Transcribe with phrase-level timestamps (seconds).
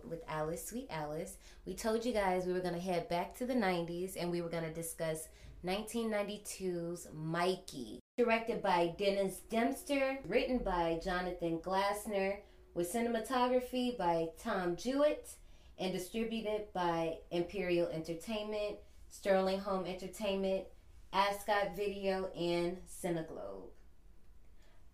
[0.00, 1.36] episode with Alice, Sweet Alice,
[1.66, 4.42] we told you guys we were going to head back to the 90s and we
[4.42, 5.28] were going to discuss
[5.64, 12.38] 1992's Mikey, directed by Dennis Dimster, written by Jonathan Glassner,
[12.74, 15.34] with cinematography by Tom Jewett,
[15.78, 18.76] and distributed by Imperial Entertainment,
[19.08, 20.64] Sterling Home Entertainment,
[21.12, 23.70] Ascot Video, and Cineglobe.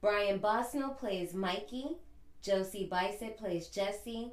[0.00, 1.96] Brian Bonsall plays Mikey.
[2.42, 4.32] Josie Bissett plays Jesse.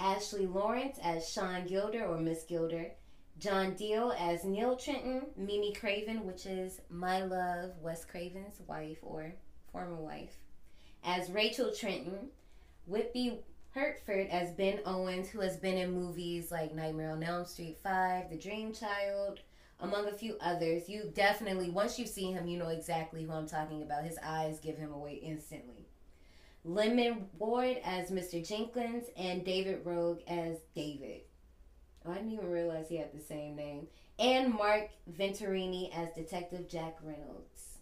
[0.00, 2.92] Ashley Laurence as Sean Gilder or Miss Gilder.
[3.38, 5.26] John Diehl as Neil Trenton.
[5.36, 9.34] Mimi Craven, which is my love, Wes Craven's wife or
[9.70, 10.36] former wife,
[11.04, 12.30] as Rachel Trenton.
[12.86, 13.40] Whitby
[13.72, 18.30] Hertford as Ben Owens, who has been in movies like Nightmare on Elm Street 5,
[18.30, 19.40] The Dream Child,
[19.80, 20.88] among a few others.
[20.88, 24.04] You definitely, once you see him, you know exactly who I'm talking about.
[24.04, 25.79] His eyes give him away instantly.
[26.64, 28.46] Lyman Ward as Mr.
[28.46, 31.22] Jenkins and David Rogge as David.
[32.04, 33.86] Oh, I didn't even realize he had the same name.
[34.18, 37.78] And Mark Venturini as Detective Jack Reynolds.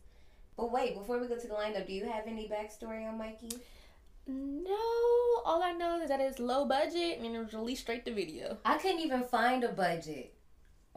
[0.56, 3.51] But wait, before we go to the lineup, do you have any backstory on Mikey?
[4.27, 4.77] No,
[5.45, 8.59] all I know is that it's low budget and it was released straight to video.
[8.65, 10.34] I couldn't even find a budget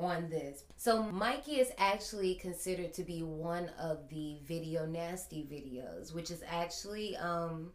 [0.04, 0.64] on this.
[0.78, 6.44] So Mikey is actually considered to be one of the video nasty videos, which is
[6.48, 7.72] actually um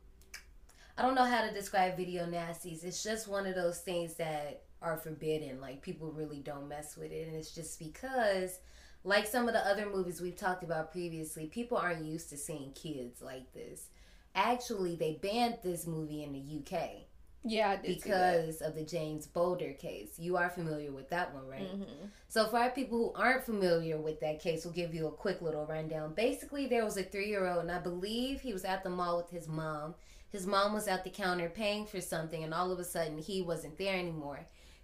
[0.98, 2.82] I don't know how to describe video nasties.
[2.82, 5.60] It's just one of those things that are forbidden.
[5.60, 8.58] Like people really don't mess with it and it's just because
[9.04, 12.72] like some of the other movies we've talked about previously, people aren't used to seeing
[12.72, 13.86] kids like this.
[14.34, 17.06] Actually, they banned this movie in the UK.
[17.49, 20.19] Yeah, because of the James Bulger case.
[20.19, 21.62] You are familiar with that one, right?
[21.62, 22.07] Mm-hmm.
[22.29, 25.41] So, for our people who aren't familiar with that case, we'll give you a quick
[25.41, 26.15] little rundown.
[26.15, 29.17] Basically, there was a three year old, and I believe he was at the mall
[29.19, 29.95] with his mom.
[30.31, 33.43] His mom was at the counter paying for something, and all of a sudden, he
[33.43, 34.41] wasn't there anymore.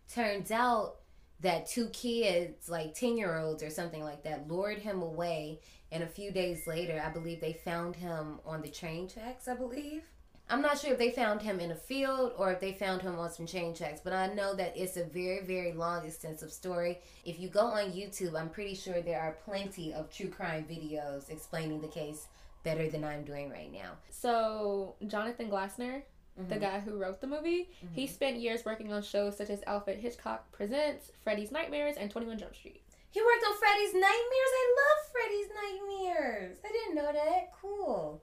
[0.08, 0.98] Turns out
[1.40, 5.60] that two kids, like 10 year olds or something like that, lured him away.
[5.90, 9.54] And a few days later, I believe they found him on the train tracks, I
[9.54, 10.04] believe.
[10.50, 13.18] I'm not sure if they found him in a field or if they found him
[13.18, 16.98] on some train tracks, but I know that it's a very, very long, extensive story.
[17.24, 21.30] If you go on YouTube, I'm pretty sure there are plenty of true crime videos
[21.30, 22.26] explaining the case
[22.64, 23.92] better than I'm doing right now.
[24.10, 26.02] So, Jonathan Glassner,
[26.40, 26.48] Mm-hmm.
[26.48, 27.68] the guy who wrote the movie.
[27.84, 27.94] Mm-hmm.
[27.94, 32.38] He spent years working on shows such as Alfred Hitchcock Presents, Freddy's Nightmares, and 21
[32.38, 32.80] Jump Street.
[33.10, 34.06] He worked on Freddy's Nightmares?
[34.08, 36.58] I love Freddy's Nightmares.
[36.64, 37.52] I didn't know that.
[37.60, 38.22] Cool.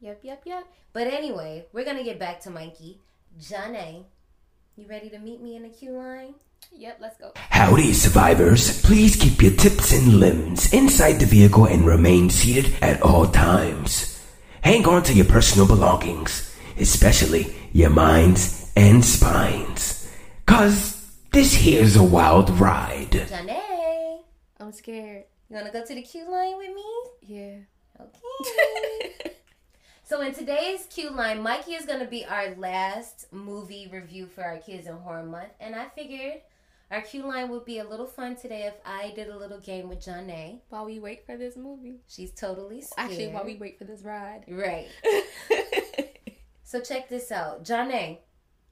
[0.00, 0.64] Yep, yep, yep.
[0.92, 3.00] But anyway, we're going to get back to Mikey.
[3.38, 4.06] Johnny,
[4.76, 6.34] you ready to meet me in the queue line?
[6.72, 7.32] Yep, let's go.
[7.36, 8.82] Howdy, survivors.
[8.82, 14.22] Please keep your tips and limbs inside the vehicle and remain seated at all times.
[14.62, 16.48] Hang on to your personal belongings
[16.80, 20.08] especially your minds and spines.
[20.46, 20.96] Cause
[21.32, 23.10] this here's a wild ride.
[23.10, 24.22] Janae,
[24.58, 25.24] I'm scared.
[25.48, 26.84] You wanna go to the queue line with me?
[27.22, 27.56] Yeah.
[28.00, 29.32] Okay.
[30.08, 34.58] so in today's queue line, Mikey is gonna be our last movie review for our
[34.58, 36.40] kids in horror month, and I figured
[36.90, 39.88] our queue line would be a little fun today if I did a little game
[39.88, 40.60] with Janae.
[40.70, 42.00] While we wait for this movie.
[42.08, 43.10] She's totally scared.
[43.10, 44.44] Actually, while we wait for this ride.
[44.48, 44.88] Right.
[46.68, 47.64] So check this out.
[47.64, 48.20] Johnny,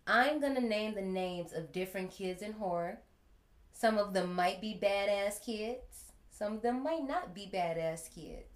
[0.07, 2.99] I'm going to name the names of different kids in horror.
[3.73, 6.13] Some of them might be badass kids.
[6.31, 8.56] Some of them might not be badass kids.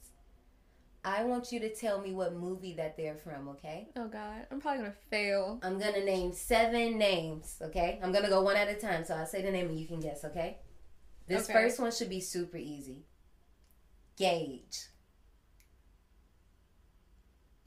[1.02, 3.88] I want you to tell me what movie that they're from, okay?
[3.96, 5.58] Oh God, I'm probably gonna fail.
[5.62, 7.98] I'm gonna name seven names, okay?
[8.02, 10.00] I'm gonna go one at a time, so I'll say the name and you can
[10.00, 10.58] guess, okay?
[11.26, 11.54] This okay.
[11.54, 13.06] first one should be super easy.
[14.16, 14.88] Gage.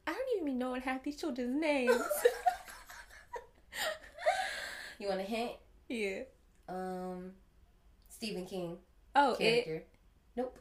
[0.06, 1.96] I don't even know what half these children's names.
[5.00, 5.54] you want a hint?
[5.88, 6.20] Yeah.
[6.70, 7.32] Um,
[8.10, 8.78] Stephen King.
[9.16, 9.76] Oh, character.
[9.76, 9.88] It?
[10.36, 10.58] Nope.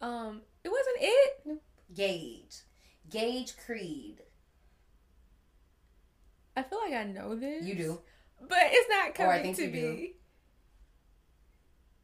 [0.00, 1.40] Um, it wasn't it.
[1.44, 1.62] Nope.
[1.94, 2.62] Gage.
[3.10, 4.22] Gage Creed.
[6.56, 7.64] I feel like I know this.
[7.64, 8.00] You do.
[8.40, 9.70] But it's not coming to me.
[9.70, 10.08] Do.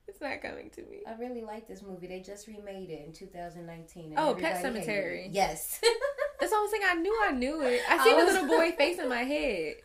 [0.09, 1.03] It's not coming to me.
[1.07, 2.07] I really like this movie.
[2.07, 4.15] They just remade it in 2019.
[4.17, 5.29] oh, Pet Sematary.
[5.31, 5.81] Yes.
[6.41, 6.83] That's what I was saying.
[6.87, 7.81] I knew I knew it.
[7.89, 9.77] I see the little boy face in my head.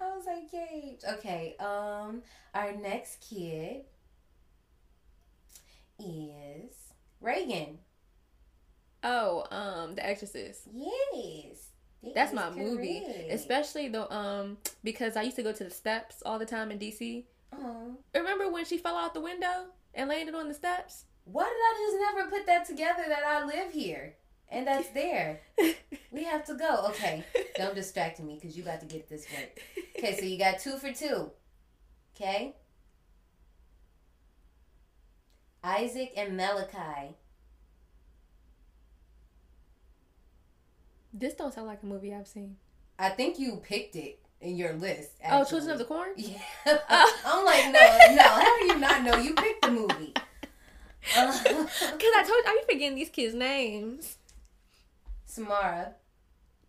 [0.00, 1.00] I was like, Gage.
[1.18, 1.56] Okay.
[1.58, 2.22] Um,
[2.54, 3.84] our next kid
[5.98, 6.74] is
[7.20, 7.78] Regan.
[9.02, 10.62] Oh, um, The Exorcist.
[10.72, 11.68] Yes.
[12.14, 12.56] That's my correct.
[12.56, 16.70] movie, especially the um because I used to go to the steps all the time
[16.70, 17.24] in DC.
[17.52, 17.98] Oh.
[18.14, 21.04] Remember when she fell out the window and landed on the steps?
[21.24, 24.14] Why did I just never put that together that I live here?
[24.50, 25.40] and that's there.
[26.10, 26.86] We have to go.
[26.88, 27.24] Okay,
[27.56, 29.50] don't distract me because you got to get this right.
[29.98, 31.30] Okay, so you got two for two.
[32.16, 32.56] Okay.
[35.62, 37.14] Isaac and Malachi.
[41.12, 42.56] This don't sound like a movie I've seen.
[42.98, 45.10] I think you picked it in your list.
[45.28, 46.10] Oh, Children of the Corn?
[46.16, 46.38] Yeah.
[47.24, 48.22] I'm like, no, no.
[48.22, 49.16] How do you not know?
[49.16, 50.14] You picked the movie.
[51.02, 54.18] Because I told you, I be forgetting these kids' names.
[55.24, 55.94] Samara.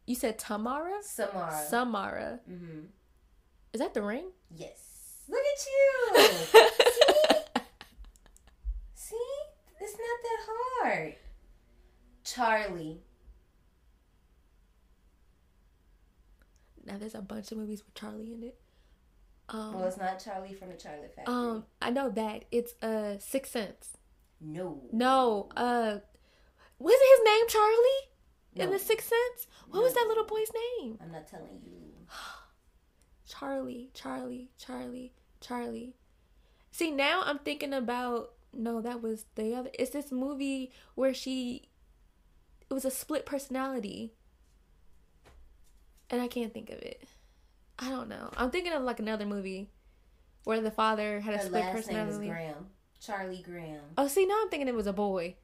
[0.06, 1.00] You said Tamara?
[1.04, 1.66] Samara.
[1.70, 2.40] Samara.
[2.50, 2.86] mm-hmm.
[3.74, 4.28] Is that the ring?
[4.56, 5.24] Yes.
[5.28, 6.30] Look at you.
[6.46, 7.52] See?
[8.96, 9.16] See?
[9.82, 11.16] It's not that hard.
[12.24, 13.02] Charlie.
[16.86, 18.58] Now there's a bunch of movies with Charlie in it.
[19.50, 21.34] Um, Well, it's not Charlie from the Charlie Factory.
[21.34, 23.98] um, I know that it's uh Sixth Sense.
[24.40, 24.82] no.
[24.92, 26.00] No, uh,
[26.80, 28.02] wasn't his name Charlie
[28.56, 29.48] in the Sixth Sense?
[29.70, 30.98] What was that little boy's name?
[31.02, 32.08] I'm not telling you.
[33.28, 35.96] Charlie, Charlie, Charlie, Charlie.
[36.72, 39.70] See, now I'm thinking about no, that was the other.
[39.78, 41.70] It's this movie where she
[42.70, 44.14] it was a split personality.
[46.12, 47.04] And I can't think of it.
[47.80, 48.30] I don't know.
[48.38, 49.70] I'm thinking of like another movie
[50.44, 52.28] where the father had a Her split last name is personality.
[52.28, 52.68] Graham.
[53.00, 53.82] Charlie Graham.
[53.98, 55.36] Oh, see, now I'm thinking it was a boy.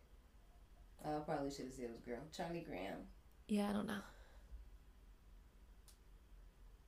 [1.04, 2.20] Oh, I probably should have said it was girl.
[2.36, 2.98] Charlie Graham.
[3.48, 4.02] Yeah, I don't know.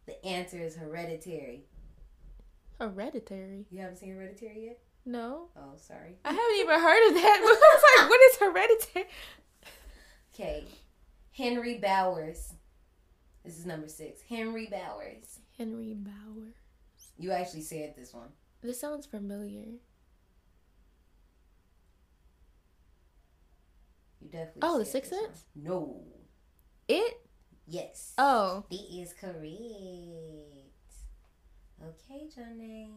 [0.05, 1.63] The answer is Hereditary.
[2.79, 3.65] Hereditary.
[3.71, 4.79] You haven't seen Hereditary yet?
[5.05, 5.49] No.
[5.55, 6.17] Oh, sorry.
[6.25, 7.39] I haven't even heard of that.
[7.39, 9.05] I was like, what is hereditary?
[10.33, 10.65] Okay.
[11.31, 12.53] Henry Bowers.
[13.49, 14.21] This is number six.
[14.29, 15.39] Henry Bowers.
[15.57, 16.53] Henry Bowers.
[17.17, 18.27] You actually said this one.
[18.61, 19.65] This sounds familiar.
[24.21, 24.61] You definitely.
[24.61, 25.45] Oh, The Sixth Sense?
[25.55, 25.63] one.
[25.65, 26.03] No.
[26.87, 27.15] It?
[27.65, 28.13] Yes.
[28.19, 28.65] Oh.
[28.69, 29.39] D is correct.
[31.83, 32.91] Okay, Johnny.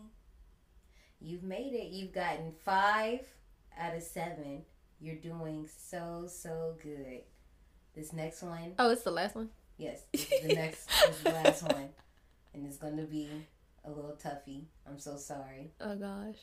[1.19, 1.93] You've made it.
[1.93, 3.21] You've gotten five
[3.79, 4.65] out of seven.
[5.01, 7.23] You're doing so so good.
[7.95, 9.49] This next one, Oh, it's the last one.
[9.79, 11.89] Yes, the next is the last one,
[12.55, 13.29] and it's gonna be
[13.85, 14.69] a little toughy.
[14.87, 15.73] I'm so sorry.
[15.81, 16.37] Oh gosh.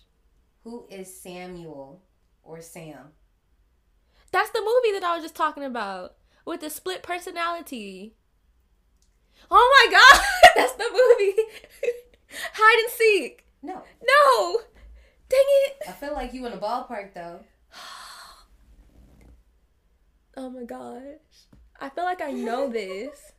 [0.63, 2.01] Who is Samuel
[2.43, 3.13] or Sam?
[4.31, 6.15] That's the movie that I was just talking about
[6.45, 8.15] with the split personality.
[9.49, 10.21] Oh my god,
[10.55, 11.41] that's the movie.
[12.53, 13.45] Hide and seek.
[13.61, 14.61] No, No.
[15.29, 15.77] Dang it.
[15.87, 17.39] I feel like you in the ballpark though.
[20.37, 21.01] Oh my gosh.
[21.79, 23.31] I feel like I know this.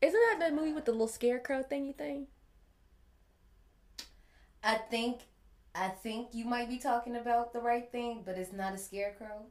[0.00, 2.26] Isn't that the movie with the little scarecrow thingy thing?
[4.62, 5.20] I think
[5.74, 9.46] I think you might be talking about the right thing, but it's not a scarecrow.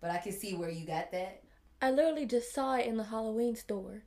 [0.00, 1.42] But I can see where you got that.
[1.80, 4.02] I literally just saw it in the Halloween store.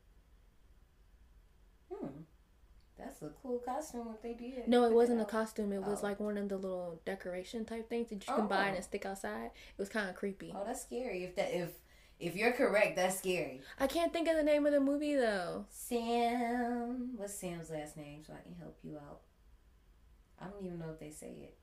[2.98, 4.68] That's a cool costume what they did.
[4.68, 5.72] No, it wasn't a costume.
[5.72, 6.08] It was Oh.
[6.08, 8.75] like one of the little decoration type things that you can buy Oh.
[8.75, 9.51] and stick outside.
[9.54, 10.51] It was kind of creepy.
[10.56, 11.24] Oh, that's scary.
[11.24, 11.80] If that if
[12.20, 13.62] if you're correct, that's scary.
[13.80, 15.66] I can't think of the name of the movie though.
[15.70, 17.13] Sam.
[17.18, 19.22] What's Sam's last name so I can help you out?
[20.42, 21.58] I don't even know if they say it.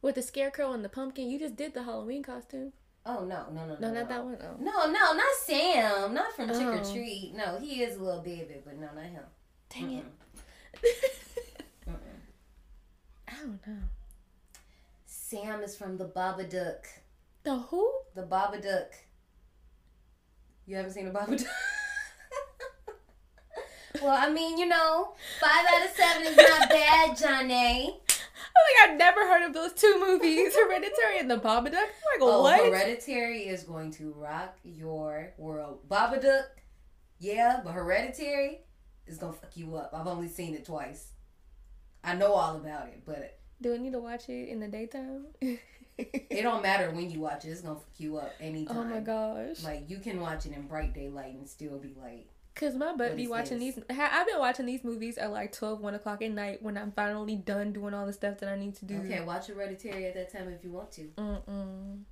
[0.00, 1.30] With the scarecrow and the pumpkin.
[1.30, 2.72] You just did the Halloween costume.
[3.06, 4.38] Oh no, no, no, No, no, not that one.
[4.40, 4.56] Oh.
[4.58, 6.14] No, no, not Sam.
[6.14, 6.92] Not from Trick or Oh.
[6.92, 7.34] Treat.
[7.36, 9.22] No, he is a little baby, but no, not him.
[9.68, 10.04] Dang it.
[11.86, 11.88] Mm-mm.
[13.28, 13.76] I don't know.
[15.04, 16.86] Sam is from the Babadook.
[17.42, 17.92] The who?
[18.14, 18.86] The Babadook.
[20.66, 21.44] You haven't seen the Babadook?
[24.02, 28.00] well, I mean, you know, five out of seven is not bad, Johnny.
[28.66, 31.66] think I've never heard of those two movies, Hereditary and The Babadook.
[31.66, 32.64] I'm like, Oh, what?
[32.64, 35.88] Hereditary is going to rock your world.
[35.88, 36.44] Babadook,
[37.18, 38.60] yeah, but Hereditary
[39.06, 39.90] is gonna fuck you up.
[39.94, 41.08] I've only seen it twice.
[42.02, 45.26] I know all about it, but Do I need to watch it in the daytime?
[45.96, 47.48] it don't matter when you watch it.
[47.50, 48.76] It's gonna fuck you up anytime.
[48.78, 49.62] oh my gosh.
[49.62, 53.16] Like you can watch it in bright daylight and still be like, Cause my butt
[53.16, 53.74] be watching this?
[53.74, 53.84] these.
[53.90, 57.34] I've been watching these movies at like 12, 1 o'clock at night when I'm finally
[57.36, 58.96] done doing all the stuff that I need to do.
[58.98, 61.10] okay, watch Hereditary at that time if you want to.
[61.18, 62.02] Mm-mm.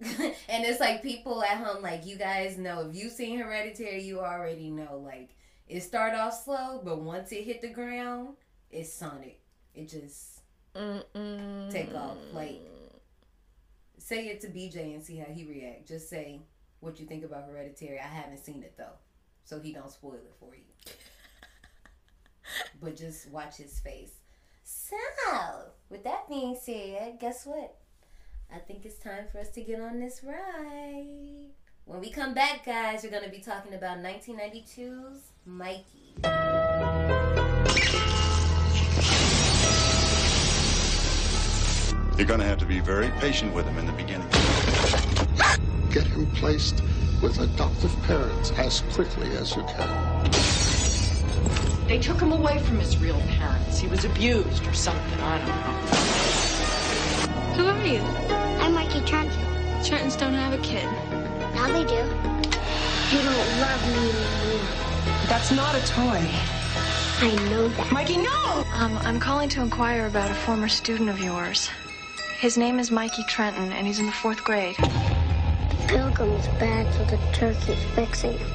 [0.00, 4.20] and it's like people at home, like you guys know, if you've seen Hereditary, you
[4.20, 5.02] already know.
[5.04, 5.30] Like
[5.68, 8.36] it start off slow, but once it hit the ground,
[8.70, 9.40] it's Sonic.
[9.74, 10.40] It just
[10.74, 11.70] Mm-mm.
[11.70, 12.60] Take off, like-
[13.98, 15.86] say it to BJ and see how he react.
[15.86, 16.40] Just say
[16.80, 17.98] what you think about Hereditary.
[17.98, 18.94] I haven't seen it though,
[19.44, 20.92] so he don't spoil it for you.
[22.80, 24.14] but just watch his face.
[24.62, 24.96] So,
[25.88, 27.76] with that being said, guess what?
[28.52, 31.50] I think it's time for us to get on this ride.
[31.84, 36.14] When we come back, guys, we're going to be talking about 1992's Mikey.
[42.16, 44.28] You're going to have to be very patient with him in the beginning.
[45.90, 46.82] Get him placed
[47.22, 50.30] with adoptive parents as quickly as you can.
[51.86, 53.78] They took him away from his real parents.
[53.78, 55.20] He was abused or something.
[55.20, 56.02] I don't know.
[57.56, 58.00] Who are you?
[58.62, 59.42] I'm Mikey Trenton.
[59.82, 60.84] Trentons don't have a kid.
[61.54, 62.04] Now they do.
[63.10, 64.66] You don't love me anymore.
[65.26, 66.22] That's not a toy.
[67.22, 67.92] I know that.
[67.92, 68.64] Mikey, no!
[68.74, 71.68] Um, I'm calling to inquire about a former student of yours.
[72.38, 74.76] His name is Mikey Trenton, and he's in the fourth grade.
[75.90, 78.48] Pilgrim's bad, so the turkey's fixing him.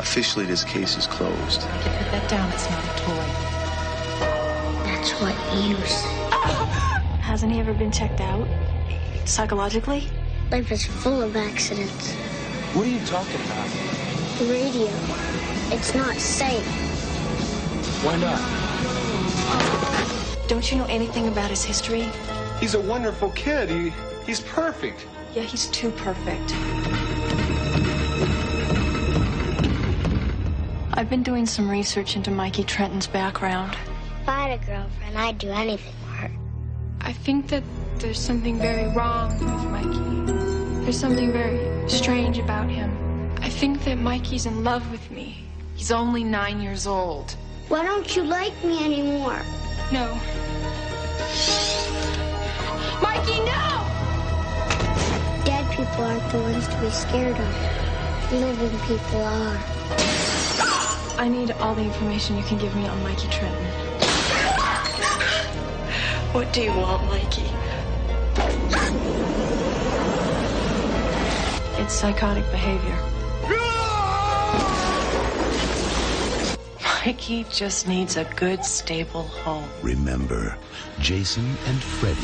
[0.00, 1.62] Officially, this case is closed.
[1.62, 2.50] You put that down.
[2.50, 3.26] It's not a toy.
[4.82, 6.08] That's what you say.
[7.20, 8.48] Hasn't he ever been checked out?
[9.24, 10.08] Psychologically?
[10.50, 12.12] Life is full of accidents.
[12.74, 13.68] What are you talking about?
[14.40, 14.90] The radio.
[15.72, 16.66] It's not safe.
[18.02, 18.40] Why not?
[20.48, 22.08] Don't you know anything about his history?
[22.58, 23.70] He's a wonderful kid.
[23.70, 23.92] He,
[24.26, 25.06] he's perfect.
[25.34, 26.54] Yeah, he's too perfect.
[30.94, 33.74] I've been doing some research into Mikey Trenton's background.
[34.20, 36.30] If I had a girlfriend, I'd do anything for her.
[37.00, 37.62] I think that
[37.96, 40.84] there's something very wrong with Mikey.
[40.84, 43.34] There's something very strange about him.
[43.40, 45.44] I think that Mikey's in love with me.
[45.76, 47.34] He's only nine years old.
[47.68, 49.40] Why don't you like me anymore?
[49.90, 50.12] No.
[53.00, 54.01] Mikey, no!
[55.92, 58.32] Dead people aren't the ones to be scared of.
[58.32, 59.58] Living people are.
[61.18, 63.64] I need all the information you can give me on Mikey Trenton.
[66.32, 67.44] What do you want, Mikey?
[71.82, 72.98] It's psychotic behavior.
[77.04, 79.68] Mikey just needs a good, stable home.
[79.82, 80.56] Remember,
[81.00, 82.16] Jason and Freddy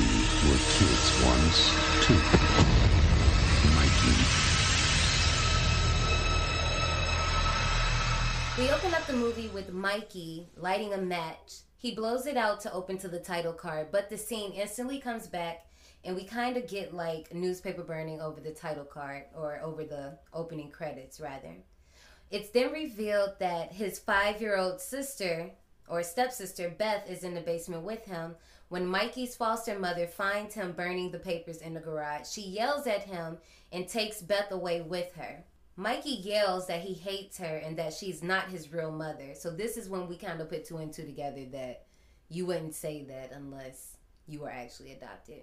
[0.48, 1.74] were kids once,
[2.06, 2.77] too.
[8.58, 11.60] We open up the movie with Mikey lighting a match.
[11.76, 15.28] He blows it out to open to the title card, but the scene instantly comes
[15.28, 15.68] back
[16.04, 20.18] and we kind of get like newspaper burning over the title card or over the
[20.34, 21.54] opening credits rather.
[22.32, 25.52] It's then revealed that his 5-year-old sister
[25.88, 28.34] or stepsister Beth is in the basement with him
[28.70, 32.26] when Mikey's foster mother finds him burning the papers in the garage.
[32.28, 33.38] She yells at him
[33.70, 35.44] and takes Beth away with her.
[35.78, 39.34] Mikey yells that he hates her and that she's not his real mother.
[39.34, 41.86] So this is when we kind of put two and two together that
[42.28, 45.42] you wouldn't say that unless you were actually adopted.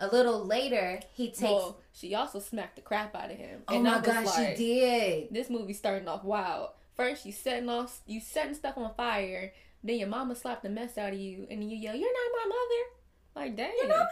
[0.00, 1.42] A little later, he takes.
[1.42, 3.62] Well, she also smacked the crap out of him.
[3.68, 5.28] oh And my gosh, like, she did.
[5.30, 6.70] This movie starting off wild.
[6.96, 9.52] First, she's setting off, you setting stuff on fire.
[9.84, 12.48] Then your mama slapped the mess out of you, and you yell, "You're not my
[12.48, 13.72] mother!" Like, dang.
[13.78, 14.08] You're not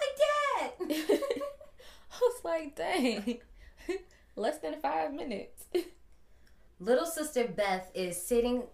[0.79, 1.21] my dad.
[2.15, 3.39] I was like, dang.
[4.37, 5.65] Less than five minutes.
[6.81, 8.65] Little sister Beth is sitting.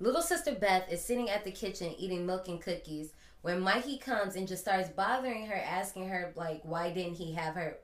[0.00, 4.36] Little sister Beth is sitting at the kitchen eating milk and cookies when Mikey comes
[4.36, 7.78] and just starts bothering her, asking her like, why didn't he have her?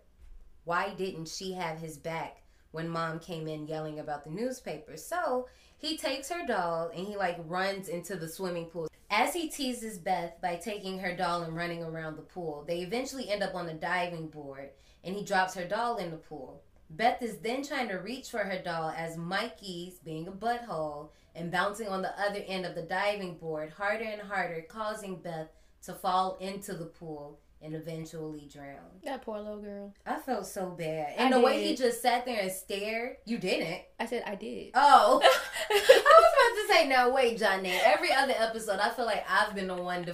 [0.64, 4.96] Why didn't she have his back when mom came in yelling about the newspaper?
[4.96, 5.48] So
[5.78, 8.88] he takes her doll and he like runs into the swimming pool.
[9.10, 13.30] As he teases Beth by taking her doll and running around the pool, they eventually
[13.30, 14.70] end up on the diving board
[15.08, 16.62] and he drops her doll in the pool.
[16.90, 21.50] Beth is then trying to reach for her doll as Mikey's being a butthole and
[21.50, 25.48] bouncing on the other end of the diving board harder and harder, causing Beth
[25.84, 29.00] to fall into the pool and eventually drown.
[29.02, 29.94] That poor little girl.
[30.06, 31.14] I felt so bad.
[31.16, 33.80] And I the way he just sat there and stared, you didn't.
[33.98, 34.72] I said I did.
[34.74, 35.20] Oh.
[35.70, 37.64] I was about to say, no, wait, John.
[37.64, 40.04] Every other episode, I feel like I've been the one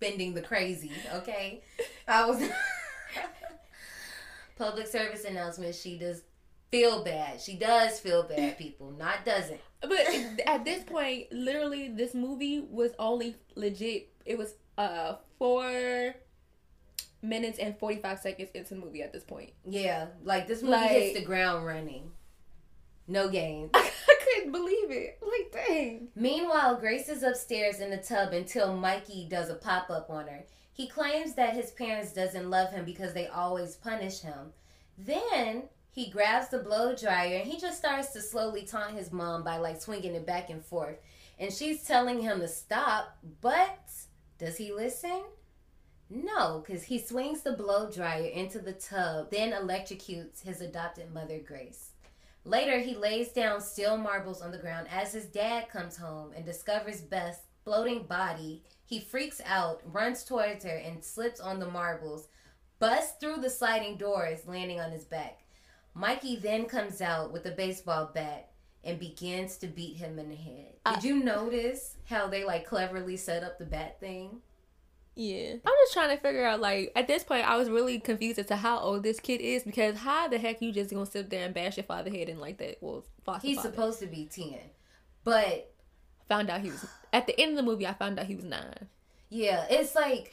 [0.00, 1.62] defending the crazy, okay?
[2.08, 2.42] I was.
[4.56, 5.74] Public service announcement.
[5.74, 6.22] She does
[6.70, 7.40] feel bad.
[7.40, 8.90] She does feel bad, people.
[8.92, 9.60] Not doesn't.
[9.80, 10.00] But
[10.46, 14.10] at this point, literally, this movie was only legit.
[14.24, 16.14] It was uh four
[17.22, 19.50] minutes and forty five seconds into the movie at this point.
[19.68, 22.10] Yeah, like this movie Like- hits the ground running.
[23.06, 23.70] No games.
[23.74, 23.90] I
[24.34, 25.18] couldn't believe it.
[25.20, 26.08] Like, dang.
[26.16, 30.44] Meanwhile, Grace is upstairs in the tub until Mikey does a pop up on her.
[30.74, 34.52] He claims that his parents doesn't love him because they always punish him.
[34.98, 39.44] Then he grabs the blow dryer and he just starts to slowly taunt his mom
[39.44, 40.96] by like swinging it back and forth.
[41.38, 43.88] and she's telling him to stop, but
[44.38, 45.22] does he listen?
[46.10, 51.38] No, because he swings the blow dryer into the tub, then electrocutes his adopted mother,
[51.38, 51.90] Grace.
[52.44, 56.44] Later, he lays down steel marbles on the ground as his dad comes home and
[56.44, 58.62] discovers Beth's floating body.
[58.86, 62.28] He freaks out, runs towards her, and slips on the marbles,
[62.78, 65.40] busts through the sliding doors, landing on his back.
[65.94, 68.50] Mikey then comes out with a baseball bat
[68.82, 70.74] and begins to beat him in the head.
[70.84, 74.40] Uh, Did you notice how they like cleverly set up the bat thing?
[75.16, 75.52] Yeah.
[75.64, 78.46] I'm just trying to figure out, like, at this point, I was really confused as
[78.46, 81.44] to how old this kid is because how the heck you just gonna sit there
[81.44, 82.78] and bash your father head in like that?
[82.80, 83.04] Well,
[83.40, 83.70] He's father.
[83.70, 84.58] supposed to be 10.
[85.22, 85.72] But
[86.28, 88.44] Found out he was, at the end of the movie, I found out he was
[88.44, 88.88] nine.
[89.28, 90.32] yeah, it's like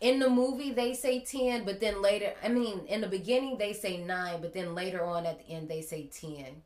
[0.00, 3.72] in the movie they say 10, but then later, I mean, in the beginning they
[3.72, 6.62] say 9, but then later on at the end they say 10.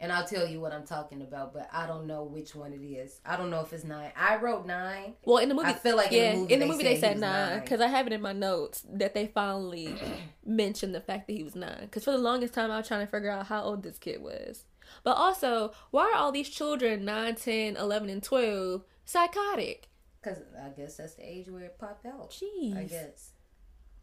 [0.00, 2.84] And I'll tell you what I'm talking about, but I don't know which one it
[2.84, 3.20] is.
[3.24, 4.12] I don't know if it's 9.
[4.16, 5.14] I wrote 9.
[5.24, 7.14] Well, in the movie, I feel like yeah, in the movie, they, said said he
[7.14, 7.60] was nine nine.
[7.60, 9.94] because I have it in my notes that they finally
[10.44, 11.82] mentioned the fact that he was nine.
[11.82, 14.20] Because for the longest time, I was trying to figure out how old this kid
[14.20, 14.64] was.
[15.04, 19.88] But also, why are all these children 9, 10, 11, and 12 psychotic?
[20.20, 22.30] Because I guess that's the age where it popped out.
[22.30, 22.76] Jeez.
[22.76, 23.32] I guess.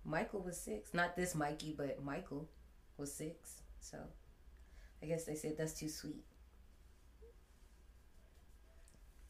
[0.06, 0.94] Michael was six.
[0.94, 2.48] Not this Mikey, but Michael
[2.98, 3.64] was six.
[3.80, 3.98] So
[5.02, 6.24] I guess they said that's too sweet.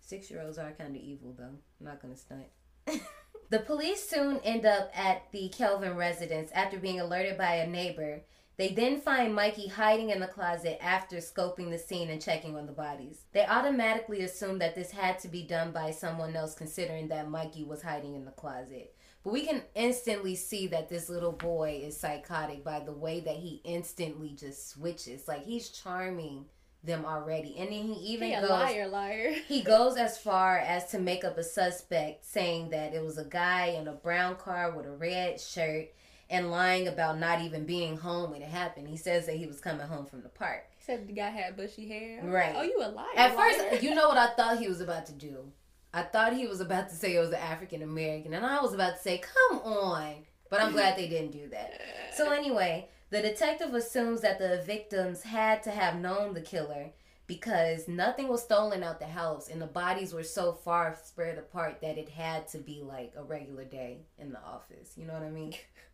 [0.02, 1.46] Six year olds are kind of evil, though.
[1.46, 2.48] I'm not going to stunt.
[3.50, 8.22] the police soon end up at the Kelvin residence after being alerted by a neighbor.
[8.62, 12.68] They then find Mikey hiding in the closet after scoping the scene and checking on
[12.68, 13.26] the bodies.
[13.32, 17.64] They automatically assume that this had to be done by someone else, considering that Mikey
[17.64, 18.94] was hiding in the closet.
[19.24, 23.38] But we can instantly see that this little boy is psychotic by the way that
[23.38, 25.28] he instantly just switches.
[25.28, 26.46] Like he's charming
[26.84, 27.56] them already.
[27.58, 29.34] And then he even He a goes liar, liar.
[29.48, 33.26] he goes as far as to make up a suspect saying that it was a
[33.26, 35.88] guy in a brown car with a red shirt
[36.32, 38.88] and lying about not even being home when it happened.
[38.88, 40.64] He says that he was coming home from the park.
[40.78, 42.22] He said the guy had bushy hair.
[42.24, 42.54] Right.
[42.56, 43.06] Oh, you a liar.
[43.16, 43.54] At liar.
[43.54, 45.52] first, you know what I thought he was about to do?
[45.94, 48.74] I thought he was about to say it was an African American, and I was
[48.74, 50.14] about to say, come on.
[50.50, 51.82] But I'm glad they didn't do that.
[52.14, 56.92] So, anyway, the detective assumes that the victims had to have known the killer
[57.26, 61.80] because nothing was stolen out the house, and the bodies were so far spread apart
[61.82, 64.98] that it had to be like a regular day in the office.
[64.98, 65.54] You know what I mean?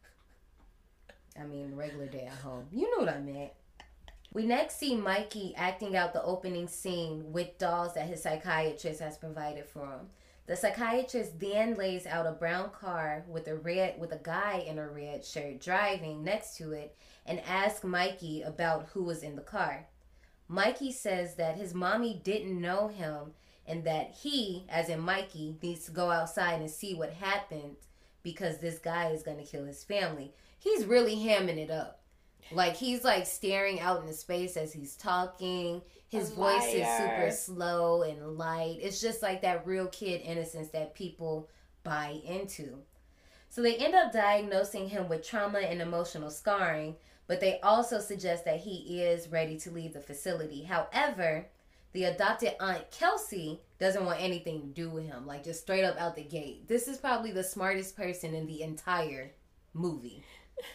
[1.39, 2.65] I mean, regular day at home.
[2.71, 3.51] You know what I meant.
[4.33, 9.17] We next see Mikey acting out the opening scene with dolls that his psychiatrist has
[9.17, 10.09] provided for him.
[10.47, 14.79] The psychiatrist then lays out a brown car with a red with a guy in
[14.79, 16.95] a red shirt driving next to it
[17.25, 19.87] and asks Mikey about who was in the car.
[20.47, 23.33] Mikey says that his mommy didn't know him
[23.65, 27.75] and that he, as in Mikey, needs to go outside and see what happened
[28.23, 30.33] because this guy is going to kill his family.
[30.67, 32.01] He's really hamming it up.
[32.51, 35.81] Like he's like staring out into space as he's talking.
[36.09, 38.79] His voice is super slow and light.
[38.81, 41.49] It's just like that real kid innocence that people
[41.83, 42.79] buy into.
[43.49, 46.95] So they end up diagnosing him with trauma and emotional scarring,
[47.27, 50.63] but they also suggest that he is ready to leave the facility.
[50.63, 51.47] However,
[51.93, 55.99] the adopted aunt Kelsey doesn't want anything to do with him, like just straight up
[55.99, 56.67] out the gate.
[56.67, 59.31] This is probably the smartest person in the entire
[59.73, 60.23] movie.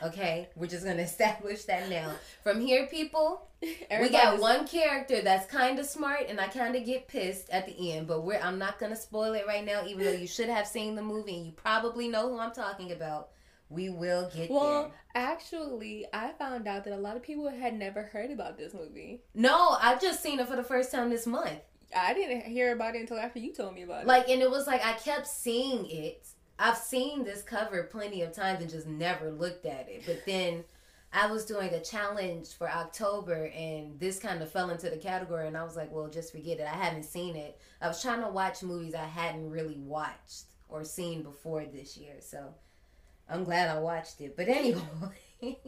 [0.02, 2.12] Okay, we're just gonna establish that now.
[2.42, 6.84] From here, people, we got one character that's kind of smart, and I kind of
[6.84, 8.06] get pissed at the end.
[8.06, 10.94] But we're I'm not gonna spoil it right now, even though you should have seen
[10.94, 13.28] the movie and you probably know who I'm talking about.
[13.68, 14.92] We will get Well, there.
[15.14, 19.22] actually, I found out that a lot of people had never heard about this movie.
[19.34, 21.58] No, I've just seen it for the first time this month.
[21.96, 24.06] I didn't hear about it until after you told me about it.
[24.06, 26.26] Like, and it was like I kept seeing it.
[26.62, 30.04] I've seen this cover plenty of times and just never looked at it.
[30.06, 30.62] But then
[31.12, 35.48] I was doing a challenge for October and this kind of fell into the category
[35.48, 36.68] and I was like, well, just forget it.
[36.72, 37.58] I haven't seen it.
[37.80, 42.14] I was trying to watch movies I hadn't really watched or seen before this year.
[42.20, 42.54] So
[43.28, 44.36] I'm glad I watched it.
[44.36, 44.82] But anyway,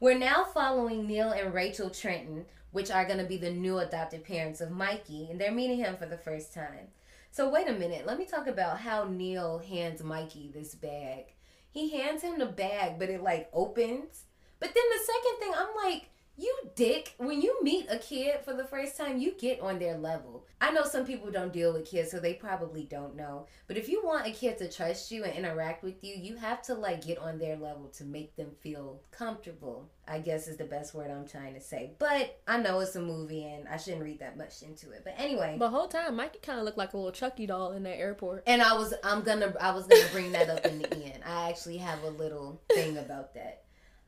[0.00, 4.24] we're now following Neil and Rachel Trenton, which are going to be the new adopted
[4.24, 6.88] parents of Mikey, and they're meeting him for the first time.
[7.36, 11.34] So wait a minute, let me talk about how Neil hands Mikey this bag.
[11.70, 14.24] He hands him the bag, but it like opens.
[14.58, 17.14] But then the second thing, I'm like, You dick.
[17.16, 20.44] When you meet a kid for the first time, you get on their level.
[20.60, 23.46] I know some people don't deal with kids, so they probably don't know.
[23.66, 26.60] But if you want a kid to trust you and interact with you, you have
[26.62, 29.90] to like get on their level to make them feel comfortable.
[30.08, 31.92] I guess is the best word I'm trying to say.
[31.98, 35.02] But I know it's a movie and I shouldn't read that much into it.
[35.04, 35.56] But anyway.
[35.58, 38.44] The whole time, Mikey kind of looked like a little Chucky doll in that airport.
[38.46, 41.22] And I was, I'm gonna, I was gonna bring that up in the end.
[41.24, 43.64] I actually have a little thing about that.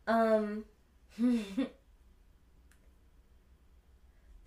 [0.07, 0.64] Um.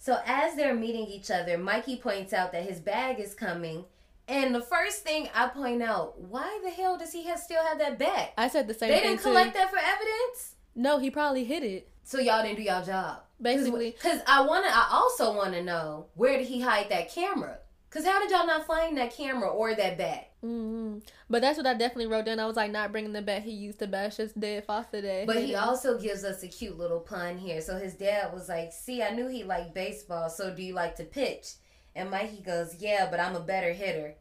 [0.01, 3.85] So as they're meeting each other, Mikey points out that his bag is coming.
[4.27, 7.77] And the first thing I point out, why the hell does he have still have
[7.77, 8.29] that bag?
[8.35, 8.99] I said the same thing.
[8.99, 10.55] they didn't collect that for evidence?
[10.73, 11.87] No, he probably hid it.
[12.03, 13.19] So y'all didn't do y'all job.
[13.39, 13.91] Basically.
[14.01, 17.59] Cause I wanna I also wanna know where did he hide that camera?
[17.91, 20.31] Cause how did y'all not find that camera or that bat?
[20.43, 20.99] Mm-hmm.
[21.29, 22.39] But that's what I definitely wrote down.
[22.39, 25.27] I was like, not bringing the bat he used to bash his dead foster dad.
[25.27, 27.59] But he also gives us a cute little pun here.
[27.59, 30.29] So his dad was like, "See, I knew he liked baseball.
[30.29, 31.55] So do you like to pitch?"
[31.93, 34.15] And Mikey goes, "Yeah, but I'm a better hitter."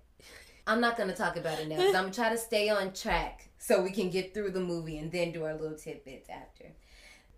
[0.66, 3.50] I'm not gonna talk about it now because I'm gonna try to stay on track
[3.58, 6.72] so we can get through the movie and then do our little tidbits after.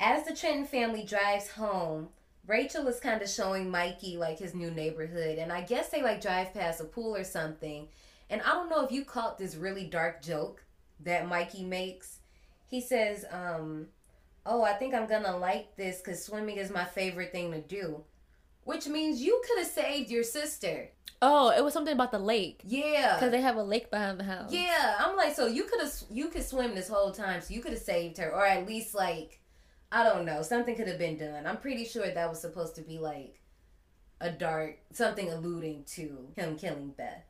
[0.00, 2.08] As the Trenton family drives home,
[2.46, 6.20] Rachel is kind of showing Mikey like his new neighborhood, and I guess they like
[6.20, 7.88] drive past a pool or something.
[8.30, 10.64] And I don't know if you caught this really dark joke
[11.00, 12.18] that Mikey makes.
[12.66, 13.88] He says, um,
[14.44, 18.04] "Oh, I think I'm gonna like this because swimming is my favorite thing to do,"
[18.64, 20.90] which means you could have saved your sister.
[21.24, 22.62] Oh, it was something about the lake.
[22.64, 24.50] Yeah, because they have a lake behind the house.
[24.52, 27.60] Yeah, I'm like, so you could have you could swim this whole time, so you
[27.60, 29.38] could have saved her, or at least like,
[29.94, 31.46] I don't know, something could have been done.
[31.46, 33.38] I'm pretty sure that was supposed to be like
[34.22, 37.24] a dark something alluding to him killing Beth.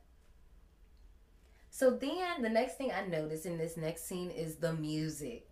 [1.69, 5.49] So then the next thing I notice in this next scene is the music.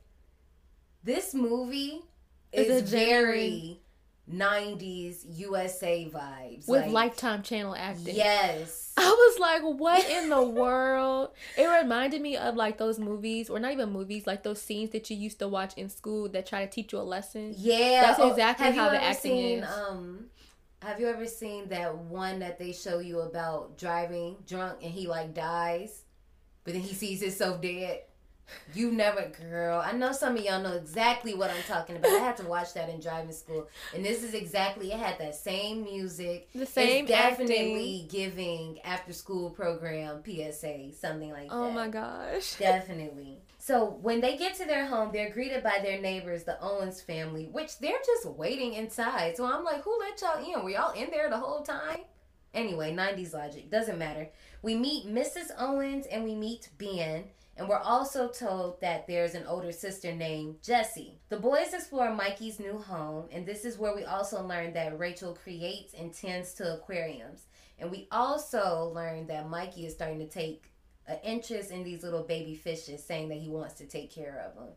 [1.04, 2.02] This movie
[2.54, 3.82] is, Is very
[4.30, 6.68] 90s USA vibes.
[6.68, 8.16] With like, Lifetime Channel acting.
[8.16, 8.94] Yes.
[8.98, 11.32] I was like, what in the world?
[11.58, 15.10] It reminded me of like those movies, or not even movies, like those scenes that
[15.10, 17.54] you used to watch in school that try to teach you a lesson.
[17.58, 18.02] Yeah.
[18.02, 19.70] That's Oh, exactly have how the acting seen, is.
[19.70, 20.26] Um,
[20.82, 25.08] have you ever seen that one that they show you about driving drunk and he
[25.08, 26.04] like dies,
[26.64, 28.02] but then he sees himself dead?
[28.74, 29.82] You never, girl.
[29.84, 32.12] I know some of y'all know exactly what I'm talking about.
[32.12, 34.92] I had to watch that in driving school, and this is exactly.
[34.92, 41.32] It had that same music, The same It's definitely giving after school program PSA something
[41.32, 41.56] like that.
[41.56, 42.56] Oh my gosh.
[42.60, 43.40] Definitely.
[43.58, 47.48] So when they get to their home, they're greeted by their neighbors, the Owens family,
[47.52, 49.38] which they're just waiting inside.
[49.38, 50.64] So I'm like, who let y'all in?
[50.64, 52.00] Were y'all in there the whole time?
[52.54, 53.70] Anyway, 90s logic.
[53.72, 54.30] Doesn't matter.
[54.62, 55.52] We meet Mrs.
[55.58, 57.26] Owens and we meet Ben.
[57.58, 61.20] And we're also told that there's an older sister named Jessie.
[61.30, 65.36] The boys explore Mikey's new home, and this is where we also learn that Rachel
[65.36, 67.46] creates and tends to aquariums.
[67.78, 70.72] And we also learn that Mikey is starting to take
[71.08, 74.56] an interest in these little baby fishes, saying that he wants to take care of
[74.56, 74.74] them.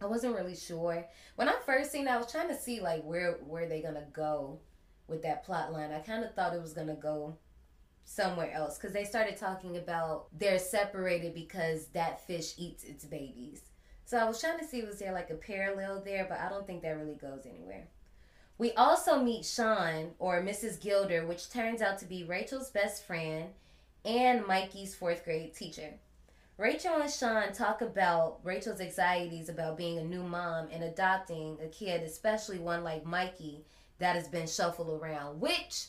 [0.00, 2.06] I wasn't really sure when I first seen.
[2.06, 4.60] it, I was trying to see like where where they gonna go
[5.08, 5.92] with that plot line.
[5.92, 7.36] I kind of thought it was gonna go
[8.04, 13.62] somewhere else because they started talking about they're separated because that fish eats its babies.
[14.04, 16.66] So I was trying to see was there like a parallel there, but I don't
[16.66, 17.88] think that really goes anywhere.
[18.58, 20.80] We also meet Sean or Mrs.
[20.80, 23.50] Gilder, which turns out to be Rachel's best friend
[24.04, 25.94] and Mikey's fourth grade teacher.
[26.56, 31.66] Rachel and Sean talk about Rachel's anxieties about being a new mom and adopting a
[31.66, 33.64] kid, especially one like Mikey
[33.98, 35.86] that has been shuffled around, which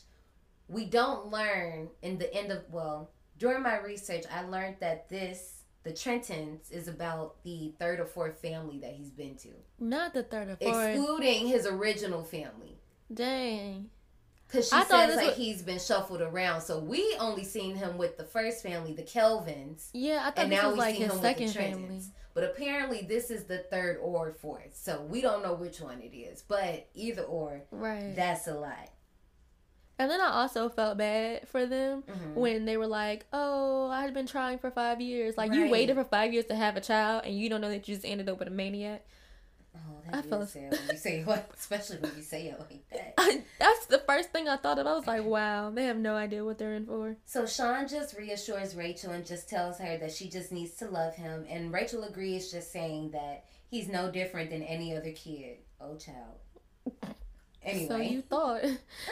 [0.68, 5.62] we don't learn in the end of well during my research i learned that this
[5.84, 10.24] the trentons is about the third or fourth family that he's been to Not the
[10.24, 10.88] third or fourth.
[10.88, 12.76] excluding his original family
[13.14, 13.88] Dang.
[14.46, 17.96] because she I says like was- he's been shuffled around so we only seen him
[17.96, 20.94] with the first family the kelvins Yeah, I thought and this now was we like
[20.96, 22.00] see his him second with the family.
[22.38, 26.16] But apparently, this is the third or fourth, so we don't know which one it
[26.16, 26.40] is.
[26.40, 28.14] But either or, Right.
[28.14, 28.90] that's a lot.
[29.98, 32.34] And then I also felt bad for them Mhm.
[32.34, 35.36] when they were like, "Oh, I had been trying for five years.
[35.36, 37.88] Like you waited for five years to have a child, and you don't know that
[37.88, 39.04] you just ended up with a maniac."
[39.76, 43.42] Oh, I is sad when you say what, especially when you say it like that.
[43.58, 44.86] That's the first thing I thought of.
[44.86, 48.16] I was like, "Wow, they have no idea what they're in for." So Sean just
[48.16, 52.04] reassures Rachel and just tells her that she just needs to love him, and Rachel
[52.04, 55.58] agrees, just saying that he's no different than any other kid.
[55.80, 57.14] Oh, child.
[57.62, 58.62] Anyway, So you thought?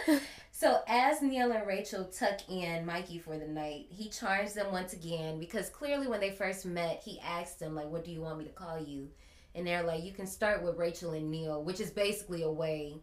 [0.59, 4.95] So as Neil and Rachel tuck in Mikey for the night, he charms them once
[4.95, 8.39] again because clearly when they first met, he asked them like, "What do you want
[8.39, 9.11] me to call you?"
[9.57, 13.01] And they're like, you can start with Rachel and Neil, which is basically a way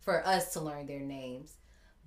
[0.00, 1.54] for us to learn their names.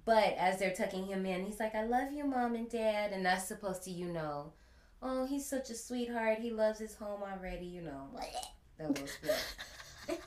[0.06, 3.12] But as they're tucking him in, he's like, I love you, mom and dad.
[3.12, 4.54] And that's supposed to, you know,
[5.02, 6.40] oh, he's such a sweetheart.
[6.40, 8.08] He loves his home already, you know.
[8.80, 9.12] That was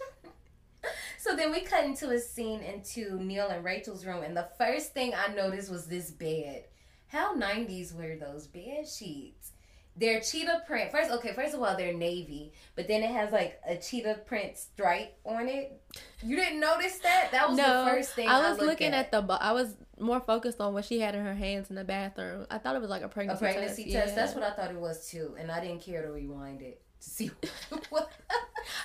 [1.18, 4.22] so then we cut into a scene into Neil and Rachel's room.
[4.22, 6.64] And the first thing I noticed was this bed.
[7.08, 9.52] How 90s were those bed sheets?
[9.96, 10.90] They're cheetah print.
[10.90, 14.58] First, okay, first of all, they're navy, but then it has like a cheetah print
[14.58, 15.80] stripe on it.
[16.22, 17.30] You didn't notice that?
[17.30, 19.06] That was no, the first thing I was looked looking at.
[19.06, 19.22] at, the.
[19.22, 22.46] bo- I was more focused on what she had in her hands in the bathroom.
[22.50, 23.44] I thought it was like a pregnancy.
[23.44, 23.56] Test.
[23.56, 24.04] A pregnancy, test.
[24.04, 24.16] test.
[24.16, 27.10] That's what I thought it was too, and I didn't care to rewind it to
[27.10, 27.26] see
[27.90, 28.10] what.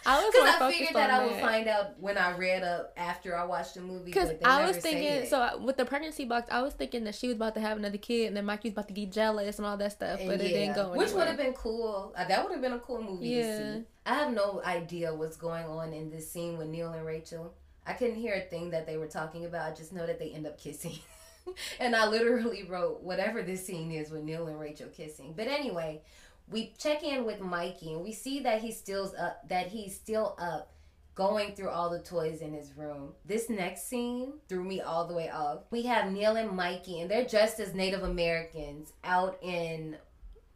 [0.05, 3.35] I was Because I figured that I would find out when I read up after
[3.35, 4.05] I watched the movie.
[4.05, 7.27] Because I never was thinking, so with the pregnancy box, I was thinking that she
[7.27, 9.65] was about to have another kid, and then Mikey was about to get jealous and
[9.65, 12.13] all that stuff, but And it didn't go Which would have been cool.
[12.15, 13.57] Uh, that would have been a cool movie Yeah.
[13.57, 13.83] to see.
[14.05, 17.53] I have no idea what's going on in this scene with Neil and Rachel.
[17.85, 19.71] I couldn't hear a thing that they were talking about.
[19.71, 20.99] I just know that they end up kissing.
[21.79, 25.33] and I literally wrote whatever this scene is with Neil and Rachel kissing.
[25.35, 26.01] But anyway,
[26.49, 30.35] we check in with Mikey and we see that he's still up that he's still
[30.39, 30.71] up
[31.15, 33.11] going through all the toys in his room.
[33.25, 35.59] This next scene threw me all the way off.
[35.69, 39.97] We have Neil and Mikey and they're dressed as Native Americans out in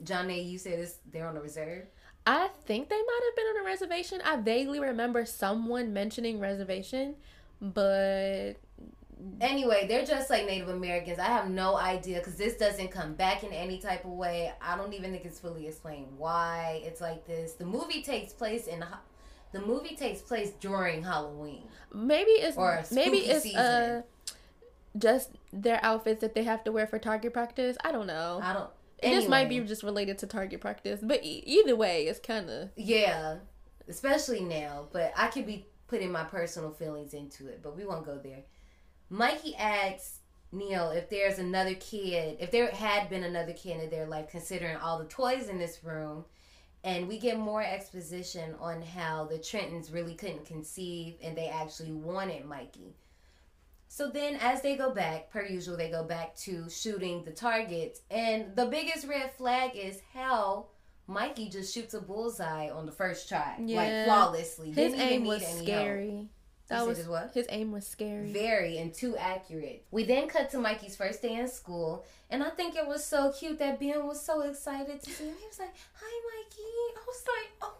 [0.03, 0.39] John A.
[0.39, 1.85] You said this they're on a reserve.
[2.25, 4.21] I think they might have been on a reservation.
[4.23, 7.15] I vaguely remember someone mentioning reservation,
[7.61, 8.53] but
[9.41, 11.19] Anyway, they're just like Native Americans.
[11.19, 14.51] I have no idea because this doesn't come back in any type of way.
[14.61, 17.53] I don't even think it's fully explained why it's like this.
[17.53, 18.83] The movie takes place in
[19.51, 21.63] the movie takes place during Halloween.
[21.93, 23.59] maybe it's Or maybe it's season.
[23.59, 24.01] uh
[24.97, 27.77] just their outfits that they have to wear for target practice.
[27.83, 28.39] I don't know.
[28.43, 28.69] I don't.
[29.01, 32.49] It just might be just related to target practice, but e- either way, it's kind
[32.49, 33.37] of Yeah,
[33.87, 34.87] especially now.
[34.91, 38.43] But I could be putting my personal feelings into it, but we won't go there.
[39.13, 40.21] Mikey asks
[40.51, 44.75] Neil if there's another kid, if there had been another kid in their life, considering
[44.77, 46.25] all the toys in this room.
[46.83, 51.91] And we get more exposition on how the Trentons really couldn't conceive and they actually
[51.91, 52.95] wanted Mikey.
[53.87, 58.01] So then, as they go back, per usual, they go back to shooting the targets.
[58.09, 60.65] And the biggest red flag is how
[61.05, 64.69] Mikey just shoots a bullseye on the first try, like flawlessly.
[64.69, 66.09] His Didn't aim was scary.
[66.09, 66.27] help.
[66.73, 67.31] That was his what?
[67.33, 68.31] His aim was scary.
[68.31, 69.85] Very and too accurate.
[69.91, 73.31] We then cut to Mikey's first day in school, and I think it was so
[73.31, 75.35] cute that Ben was so excited to see him.
[75.39, 77.73] He was like, "Hi, Mikey." I was like, "Oh."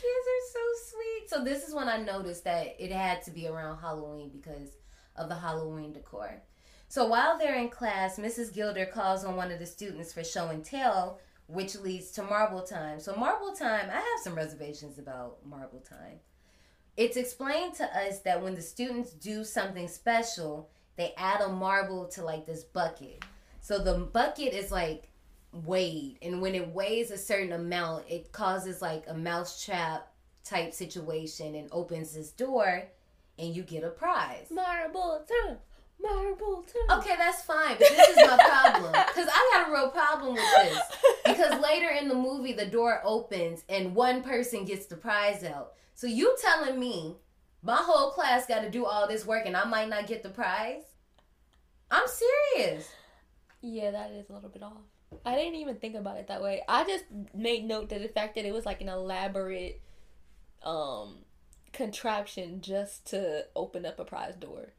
[0.00, 1.30] Kids are so sweet.
[1.30, 4.70] So this is when I noticed that it had to be around Halloween because
[5.16, 6.42] of the Halloween decor.
[6.88, 8.54] So while they're in class, Mrs.
[8.54, 12.62] Gilder calls on one of the students for show and tell, which leads to Marble
[12.62, 13.00] Time.
[13.00, 16.20] So Marble Time, I have some reservations about Marble Time.
[16.96, 22.06] It's explained to us that when the students do something special, they add a marble
[22.08, 23.24] to like this bucket.
[23.60, 25.10] So the bucket is like
[25.52, 30.08] weighed, and when it weighs a certain amount, it causes like a mousetrap
[30.44, 32.84] type situation and opens this door,
[33.38, 34.46] and you get a prize.
[34.50, 35.56] Marble time,
[36.00, 36.98] marble time.
[36.98, 40.54] Okay, that's fine, but this is my problem because I got a real problem with
[40.62, 40.78] this.
[41.24, 45.72] Because later in the movie, the door opens and one person gets the prize out.
[45.94, 47.16] So you telling me
[47.62, 50.30] my whole class got to do all this work and I might not get the
[50.30, 50.82] prize?
[51.90, 52.88] I'm serious.
[53.60, 54.82] Yeah, that is a little bit off.
[55.24, 56.62] I didn't even think about it that way.
[56.68, 57.04] I just
[57.34, 59.80] made note that the fact that it was like an elaborate
[60.62, 61.18] um
[61.72, 64.72] contraption just to open up a prize door.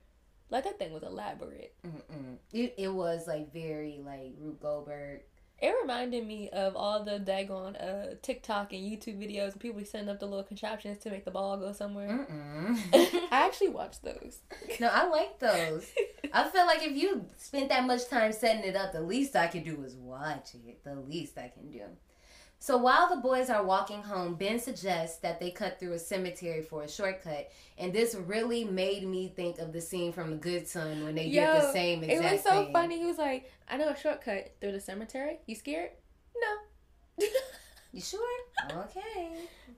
[0.49, 1.73] Like that thing was elaborate.
[1.85, 2.37] Mm-mm.
[2.53, 5.21] It, it was like very like Rube Goldberg.
[5.59, 10.07] It reminded me of all the daggone uh, TikTok and YouTube videos and people setting
[10.07, 12.27] up the little contraptions to make the ball go somewhere.
[12.93, 14.37] I actually watched those.
[14.79, 15.89] no, I like those.
[16.31, 19.47] I feel like if you spent that much time setting it up, the least I
[19.47, 20.83] could do is watch it.
[20.83, 21.81] The least I can do.
[22.59, 26.63] So while the boys are walking home, Ben suggests that they cut through a cemetery
[26.63, 30.67] for a shortcut, and this really made me think of the scene from The Good
[30.67, 32.27] Son when they did the same exact thing.
[32.27, 32.73] It was so thing.
[32.73, 32.99] funny.
[32.99, 35.39] He was like, "I know a shortcut through the cemetery.
[35.45, 35.91] You scared?
[36.35, 37.27] No."
[37.91, 38.39] You sure?
[38.71, 39.29] Okay.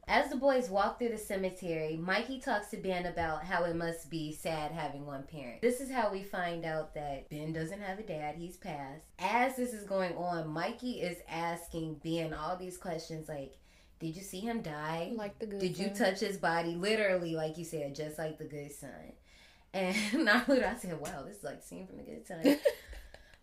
[0.07, 4.09] As the boys walk through the cemetery, Mikey talks to Ben about how it must
[4.09, 5.61] be sad having one parent.
[5.61, 9.05] This is how we find out that Ben doesn't have a dad, he's passed.
[9.19, 13.57] As this is going on, Mikey is asking Ben all these questions like,
[13.99, 15.11] Did you see him die?
[15.15, 16.75] Like the good Did you touch his body?
[16.75, 19.13] Literally, like you said, just like the good son.
[19.73, 19.95] And
[20.29, 22.57] I said, Wow, this is like scene from the good son.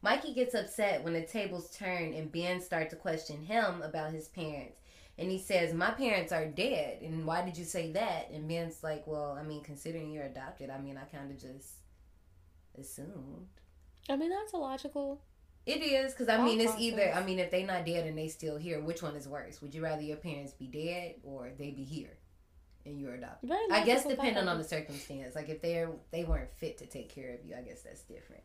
[0.03, 4.29] Mikey gets upset when the tables turn and Ben starts to question him about his
[4.29, 4.79] parents.
[5.19, 7.01] And he says, My parents are dead.
[7.03, 8.31] And why did you say that?
[8.33, 11.77] And Ben's like, Well, I mean, considering you're adopted, I mean, I kind of just
[12.79, 13.49] assumed.
[14.09, 15.21] I mean, that's illogical.
[15.65, 17.13] It is, because I mean, it's either.
[17.13, 19.61] I mean, if they're not dead and they still here, which one is worse?
[19.61, 22.19] Would you rather your parents be dead or they be here
[22.85, 23.51] and you're adopted?
[23.73, 25.35] I guess depending on the circumstance.
[25.35, 28.45] Like if they're they weren't fit to take care of you, I guess that's different.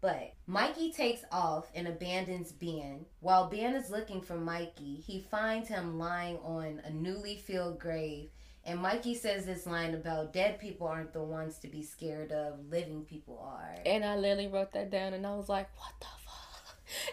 [0.00, 3.06] But Mikey takes off and abandons Ben.
[3.20, 8.30] While Ben is looking for Mikey, he finds him lying on a newly filled grave.
[8.64, 12.54] And Mikey says this line about dead people aren't the ones to be scared of,
[12.68, 13.76] living people are.
[13.86, 16.36] And I literally wrote that down and I was like, what the fuck?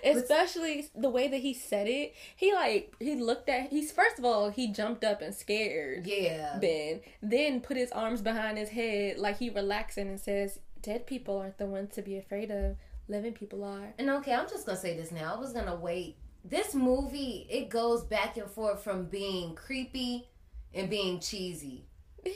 [0.04, 2.16] Especially the way that he said it.
[2.36, 6.58] He like he looked at he's first of all, he jumped up and scared Yeah.
[6.60, 7.02] Ben.
[7.22, 11.58] Then put his arms behind his head like he relaxing and says, Dead people aren't
[11.58, 12.76] the ones to be afraid of.
[13.08, 13.94] Living people are.
[13.98, 15.34] And okay, I'm just gonna say this now.
[15.34, 16.18] I was gonna wait.
[16.44, 20.28] This movie, it goes back and forth from being creepy
[20.74, 21.86] and being cheesy.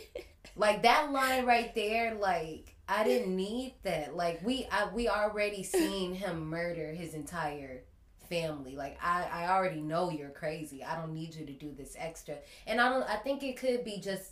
[0.55, 4.15] like that line right there, like I didn't need that.
[4.15, 7.83] Like we I, we already seen him murder his entire
[8.29, 8.77] family.
[8.77, 10.85] Like I I already know you're crazy.
[10.85, 12.35] I don't need you to do this extra.
[12.65, 14.31] And I don't I think it could be just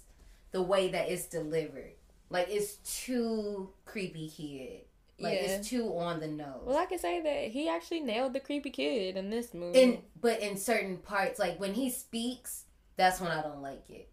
[0.52, 1.96] the way that it's delivered.
[2.30, 4.82] Like it's too creepy kid.
[5.20, 5.40] Like Yeah.
[5.48, 6.64] it's too on the nose.
[6.66, 9.80] Well, I can say that he actually nailed the creepy kid in this movie.
[9.82, 12.64] in but in certain parts like when he speaks
[12.98, 14.10] that's when i don't like it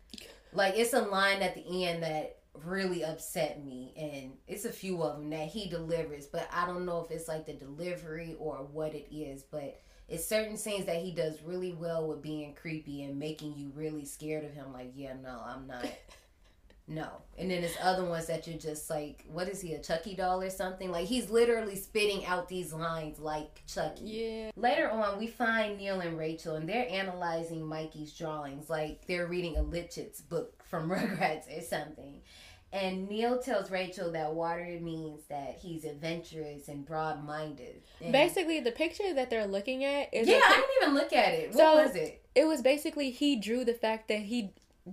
[0.52, 5.02] like it's a line at the end that really upset me and it's a few
[5.02, 8.56] of them that he delivers but i don't know if it's like the delivery or
[8.72, 13.04] what it is but it's certain scenes that he does really well with being creepy
[13.04, 15.86] and making you really scared of him like yeah no i'm not
[16.88, 20.14] no and then there's other ones that you're just like what is he a chucky
[20.16, 24.50] doll or something like he's literally spitting out these lines like chucky yeah.
[24.56, 29.56] Later on, we find Neil and Rachel, and they're analyzing Mikey's drawings like they're reading
[29.56, 32.20] a Lipschitz book from Rugrats or something.
[32.72, 37.82] And Neil tells Rachel that water means that he's adventurous and broad minded.
[38.10, 41.48] Basically, the picture that they're looking at is yeah, I didn't even look at it.
[41.48, 42.18] What So- was it?
[42.34, 44.52] it was basically he drew the fact that he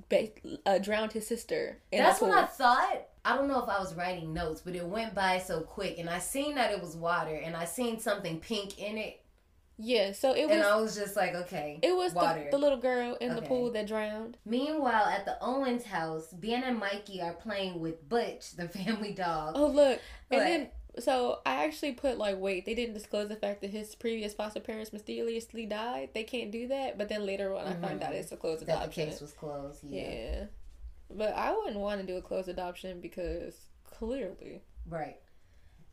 [0.09, 0.29] ba-
[0.65, 1.79] uh, drowned his sister.
[1.91, 2.31] That's what.
[2.31, 3.01] I thought.
[3.25, 6.09] I don't know if I was writing notes, but it went by so quick, and
[6.09, 9.21] I seen that it was water, and I seen something pink in it,
[9.77, 10.55] Yeah, so it was.
[10.55, 12.45] and I was just like, okay, it was water.
[12.45, 14.37] the, the little girl in the pool that drowned.
[14.45, 19.53] Meanwhile, at the Owens house, Ben and Mikey are playing with Butch, the family dog.
[19.57, 19.99] Oh look,
[20.31, 23.95] and then so I actually put like, wait, they didn't disclose the fact that his
[23.95, 26.09] previous foster parents mysteriously died.
[26.13, 26.97] They can't do that.
[26.97, 28.67] But then later on, I find out it's a closed Mm-hmm.
[28.71, 29.09] that the adoption.
[29.09, 29.83] case was closed.
[29.83, 30.01] Yeah.
[30.11, 30.43] yeah,
[31.09, 35.17] but I wouldn't want to do a closed adoption because clearly, Right.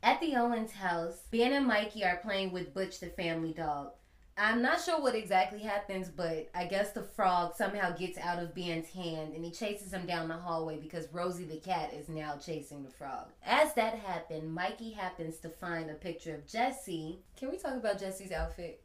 [0.03, 3.91] At the Owens house, Ben and Mikey are playing with Butch, the family dog.
[4.39, 8.55] I'm not sure what exactly happens, but I guess the frog somehow gets out of
[8.55, 12.37] Ben's hand and he chases him down the hallway because Rosie the cat is now
[12.37, 13.29] chasing the frog.
[13.43, 17.21] As that happened, Mikey happens to find a picture of Jesse.
[17.39, 18.85] Can we talk about Jesse's outfit?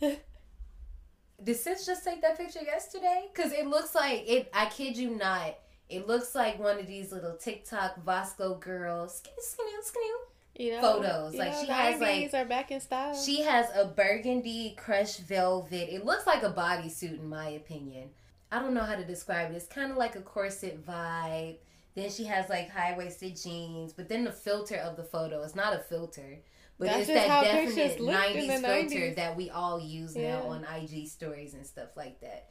[1.42, 3.28] Did Sis just take that picture yesterday?
[3.34, 4.50] Because it looks like it.
[4.52, 5.56] I kid you not.
[5.88, 9.16] It looks like one of these little TikTok VSCO girls.
[9.16, 10.10] Skinny, skinny, skinny.
[10.56, 11.34] You know, Photos.
[11.34, 13.14] Like, know, she has, 90s like- are back in style.
[13.16, 15.92] She has a burgundy crushed velvet.
[15.94, 18.10] It looks like a bodysuit, in my opinion.
[18.52, 19.56] I don't know how to describe it.
[19.56, 21.56] It's kind of like a corset vibe.
[21.96, 25.54] Then she has like high waisted jeans, but then the filter of the photo is
[25.56, 26.38] not a filter,
[26.78, 29.16] but That's it's that definite pictures looked in '90s filter 90s.
[29.16, 32.50] that we all use now on IG stories and stuff like that.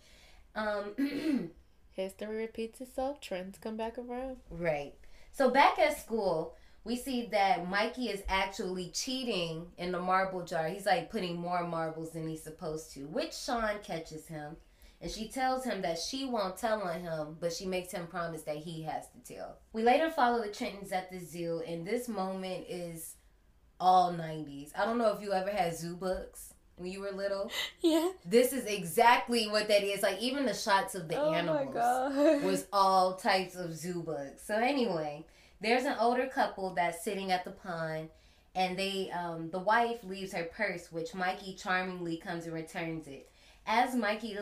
[0.55, 1.49] Um,
[1.91, 3.19] History repeats itself.
[3.21, 4.37] Trends come back around.
[4.49, 4.93] Right.
[5.31, 6.55] So back at school,
[6.85, 10.67] we see that Mikey is actually cheating in the marble jar.
[10.67, 14.57] He's like putting more marbles than he's supposed to, which Sean catches him.
[15.01, 18.43] And she tells him that she won't tell on him, but she makes him promise
[18.43, 19.57] that he has to tell.
[19.73, 23.15] We later follow the Trentons at the zoo, and this moment is
[23.81, 24.71] all 90s.
[24.77, 27.51] I don't know if you ever had zoo books when you were little.
[27.81, 28.11] Yeah.
[28.25, 30.03] This is exactly what that is.
[30.03, 31.75] Like, even the shots of the Oh animals
[32.41, 34.41] was all types of zoo books.
[34.47, 35.25] So anyway,
[35.63, 38.09] there's an older couple that's sitting at the pond,
[38.53, 43.29] and they um the wife leaves her purse, which Mikey charmingly comes and returns it.
[43.65, 44.37] As Mikey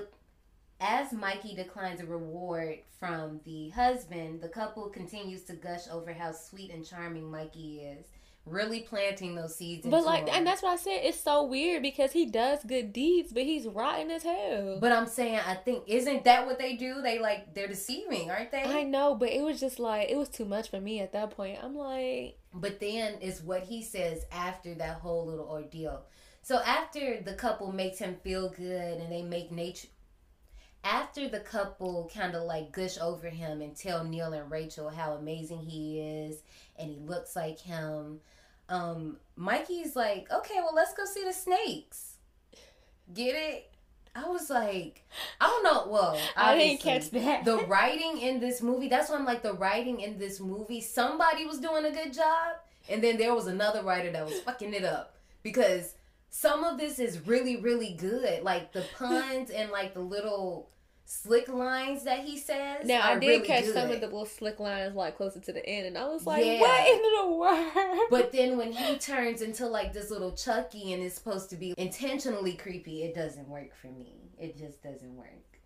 [0.79, 6.31] as Mikey declines a reward from the husband, the couple continues to gush over how
[6.31, 8.07] sweet and charming Mikey is,
[8.45, 9.85] really planting those seeds.
[9.87, 10.35] But like, him.
[10.35, 11.01] and that's what I said.
[11.03, 14.77] It's so weird because he does good deeds, but he's rotten as hell.
[14.79, 17.01] But I'm saying, I think isn't that what they do?
[17.01, 18.63] They like they're deceiving, aren't they?
[18.63, 21.31] I know, but it was just like it was too much for me at that
[21.31, 21.59] point.
[21.61, 26.03] I'm like, But then is what he says after that whole little ordeal.
[26.43, 29.87] So after the couple makes him feel good and they make nature
[30.83, 35.13] after the couple kind of like gush over him and tell Neil and Rachel how
[35.13, 36.41] amazing he is
[36.77, 38.19] and he looks like him,
[38.69, 42.15] um, Mikey's like, okay, well, let's go see the snakes.
[43.13, 43.71] Get it?
[44.15, 45.03] I was like,
[45.39, 45.91] I don't know.
[45.91, 47.45] Well, I didn't catch that.
[47.45, 51.45] The writing in this movie, that's why I'm like, the writing in this movie, somebody
[51.45, 52.55] was doing a good job.
[52.89, 55.15] And then there was another writer that was fucking it up.
[55.43, 55.93] Because
[56.31, 58.41] some of this is really, really good.
[58.41, 60.69] Like the puns and like the little
[61.03, 62.85] slick lines that he says.
[62.85, 63.73] Now I did really catch good.
[63.73, 66.45] some of the little slick lines like closer to the end, and I was like,
[66.45, 66.61] Yeah.
[66.61, 71.03] "What in the world?" But then when he turns into like this little Chucky and
[71.03, 74.31] is supposed to be intentionally creepy, it doesn't work for me.
[74.39, 75.59] It just doesn't work.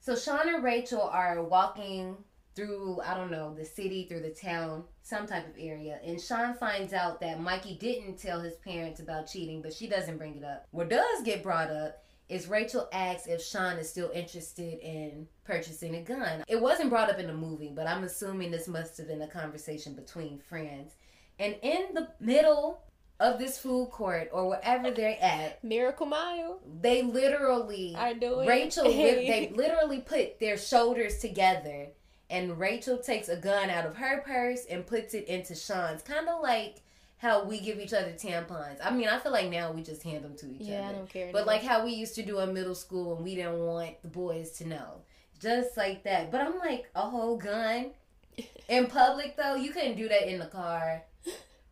[0.00, 2.16] So Sean and Rachel are walking
[2.54, 5.98] through, I don't know, the city, through the town, some type of area.
[6.04, 10.18] And Sean finds out that Mikey didn't tell his parents about cheating, but she doesn't
[10.18, 10.66] bring it up.
[10.70, 15.96] What does get brought up is Rachel asks if Sean is still interested in purchasing
[15.96, 16.44] a gun.
[16.48, 19.28] It wasn't brought up in the movie, but I'm assuming this must have been a
[19.28, 20.94] conversation between friends.
[21.38, 22.82] And in the middle
[23.20, 26.60] of this food court or wherever they're at, Miracle Mile.
[26.80, 28.48] they literally I it.
[28.48, 31.88] Rachel they literally put their shoulders together
[32.32, 36.28] and Rachel takes a gun out of her purse and puts it into Sean's kind
[36.28, 36.78] of like
[37.18, 38.78] how we give each other tampons.
[38.82, 40.94] I mean, I feel like now we just hand them to each Yeah, I other.
[40.94, 43.60] don't care But like how we used to do in middle school when we didn't
[43.60, 45.02] want the boys to know.
[45.40, 46.32] Just like that.
[46.32, 47.90] But I'm like, a whole gun
[48.68, 51.04] in public though, you couldn't do that in the car.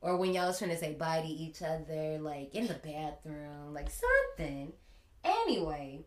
[0.03, 3.75] Or when y'all was trying to say bye to each other, like in the bathroom,
[3.75, 4.73] like something.
[5.25, 6.05] Anyway,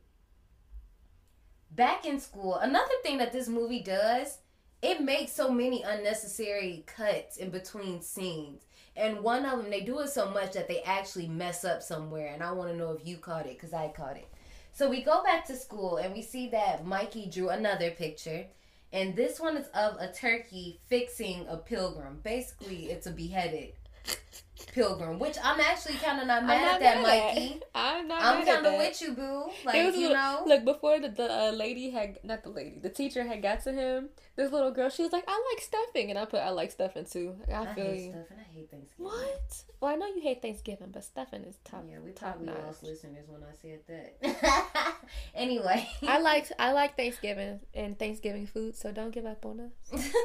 [1.71, 4.37] back in school, another thing that this movie does,
[4.83, 8.63] it makes so many unnecessary cuts in between scenes.
[8.97, 12.31] And one of them, they do it so much that they actually mess up somewhere.
[12.33, 14.27] And I want to know if you caught it, because I caught it.
[14.73, 18.45] So we go back to school and we see that Mikey drew another picture.
[18.91, 22.19] And this one is of a turkey fixing a pilgrim.
[22.21, 23.71] Basically, it's a beheaded
[24.71, 27.03] pilgrim, which I'm actually kind of not mad not at that, at-
[27.35, 27.61] Mikey.
[27.75, 28.21] I'm not.
[28.23, 29.45] I'm kind of with you, boo.
[29.65, 30.43] Like, There was a you little- know?
[30.45, 33.71] Look, before the, the uh, lady had, not the lady, the teacher had got to
[33.73, 36.09] him, this little girl, she was like, I like stuffing.
[36.09, 37.35] And I put, I like stuffing too.
[37.47, 38.11] I, I feel hate you.
[38.11, 39.05] stuff and I hate Thanksgiving.
[39.05, 39.63] What?
[39.79, 42.57] Well, I know you hate Thanksgiving, but stuffing is top, Yeah, we top probably notch.
[42.65, 44.95] lost listeners when I said that.
[45.35, 50.05] anyway, I like I like Thanksgiving and Thanksgiving food, so don't give up on us.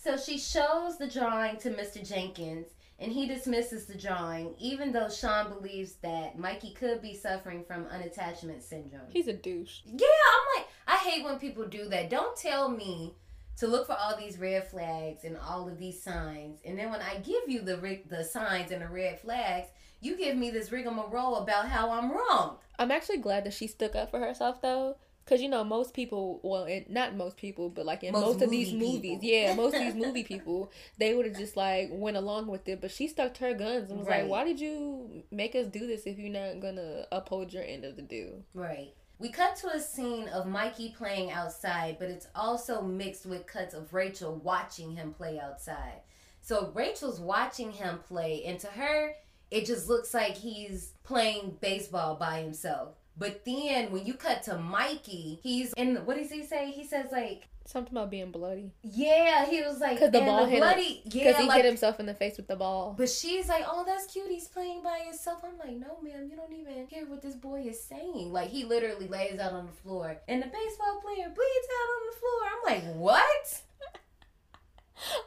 [0.00, 2.08] So she shows the drawing to Mr.
[2.08, 2.68] Jenkins,
[2.98, 7.84] and he dismisses the drawing, even though Sean believes that Mikey could be suffering from
[7.86, 9.06] unattachment syndrome.
[9.08, 9.80] He's a douche.
[9.84, 12.10] Yeah, I'm like, I hate when people do that.
[12.10, 13.14] Don't tell me
[13.58, 17.00] to look for all these red flags and all of these signs, and then when
[17.00, 19.68] I give you the the signs and the red flags,
[20.00, 22.58] you give me this rigmarole about how I'm wrong.
[22.78, 24.96] I'm actually glad that she stuck up for herself though.
[25.28, 28.50] Cause you know most people, well, not most people, but like in Most most, of
[28.50, 29.28] these movies, people.
[29.28, 32.80] yeah, most of these movie people, they would have just like went along with it.
[32.80, 34.22] But she stuck to her guns and was Right.
[34.22, 37.84] like, "Why did you make us do this if you're not gonna uphold your end
[37.84, 38.94] of the deal?" Right.
[39.18, 43.74] We cut to a scene of Mikey playing outside, but it's also mixed with cuts
[43.74, 46.00] of Rachel watching him play outside.
[46.40, 49.14] So Rachel's watching him play, and to her,
[49.50, 52.94] it just looks like he's playing baseball by himself.
[53.18, 56.70] But then when you cut to Mikey, he's in what does he say?
[56.70, 58.72] He says like, Something about being bloody.
[58.82, 61.12] yeah, he was like, Cause the ball hit bloody, him.
[61.12, 62.94] yeah, he like, hit himself in the face with the ball.
[62.96, 64.30] but she's like, oh, that's cute.
[64.30, 65.42] He's playing by himself.
[65.44, 68.32] I'm like, no, ma'am, you don't even hear what this boy is saying.
[68.32, 72.02] Like, he literally lays out on the floor, and the baseball player bleeds out on
[72.06, 72.40] the floor.
[72.48, 73.60] I'm like, what?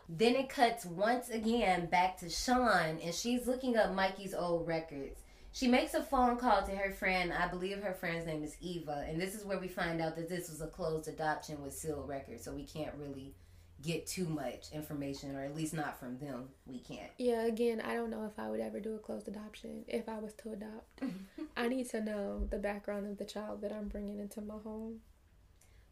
[0.10, 5.20] then it cuts once again back to Sean, and she's looking up Mikey's old records.
[5.54, 7.34] She makes a phone call to her friend.
[7.34, 10.30] I believe her friend's name is Eva, and this is where we find out that
[10.30, 13.34] this was a closed adoption with sealed records, so we can't really
[13.82, 16.50] get too much information, or at least not from them.
[16.66, 17.10] We can't.
[17.18, 20.20] Yeah, again, I don't know if I would ever do a closed adoption if I
[20.20, 21.02] was to adopt.
[21.58, 25.02] I need to know the background of the child that I'm bringing into my home.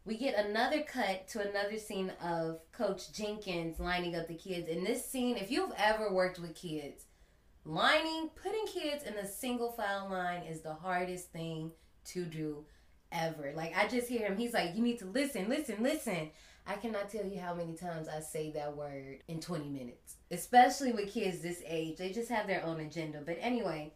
[0.06, 4.68] We get another cut to another scene of Coach Jenkins lining up the kids.
[4.68, 7.04] In this scene, if you've ever worked with kids,
[7.64, 11.72] lining, putting kids in a single file line is the hardest thing
[12.06, 12.64] to do
[13.12, 13.52] ever.
[13.54, 16.30] Like, I just hear him, he's like, You need to listen, listen, listen.
[16.66, 20.92] I cannot tell you how many times I say that word in 20 minutes, especially
[20.92, 21.96] with kids this age.
[21.96, 23.22] They just have their own agenda.
[23.24, 23.92] But anyway,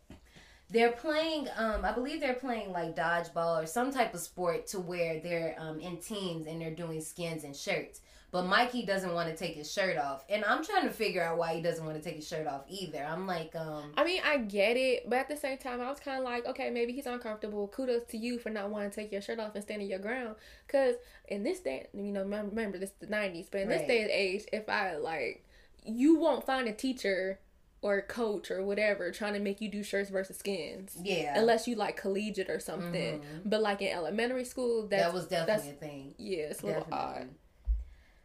[0.70, 4.80] they're playing um i believe they're playing like dodgeball or some type of sport to
[4.80, 8.00] where they're um in teams and they're doing skins and shirts
[8.34, 11.38] But Mikey doesn't want to take his shirt off, and I'm trying to figure out
[11.38, 12.98] why he doesn't want to take his shirt off either.
[12.98, 16.00] I'm like, um, I mean, I get it, but at the same time, I was
[16.00, 17.68] kind of like, okay, maybe he's uncomfortable.
[17.68, 20.34] Kudos to you for not wanting to take your shirt off and standing your ground.
[20.66, 20.96] Because
[21.28, 24.10] in this day, you know, remember this is the '90s, but in this day and
[24.10, 25.44] age, if I like,
[25.86, 27.38] you won't find a teacher
[27.82, 30.96] or coach or whatever trying to make you do shirts versus skins.
[31.00, 31.38] Yeah.
[31.38, 33.20] Unless you like collegiate or something.
[33.20, 33.42] Mhm.
[33.44, 36.14] But like in elementary school, that's, that was definitely a thing.
[36.18, 37.28] yeah, it's a little odd.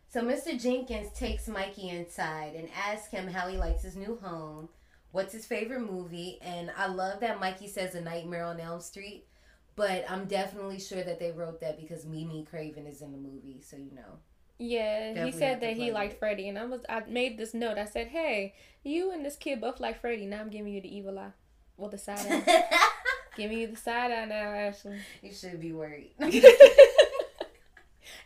[0.09, 0.59] So Mr.
[0.59, 4.67] Jenkins takes Mikey inside and asks him how he likes his new home,
[5.11, 9.27] what's his favorite movie, and I love that Mikey says A Nightmare on Elm Street,
[9.75, 13.61] but I'm definitely sure that they wrote that because Mimi Craven is in the movie,
[13.61, 14.17] so you know.
[14.57, 16.19] Yeah, Definitely he said that he liked it.
[16.19, 17.77] Freddy, and I was I made this note.
[17.77, 20.25] I said, "Hey, you and this kid both like Freddy.
[20.25, 21.31] Now I'm giving you the evil eye,
[21.77, 22.63] well the side eye.
[23.37, 24.97] giving you the side eye now, Ashley.
[25.21, 26.11] You should be worried.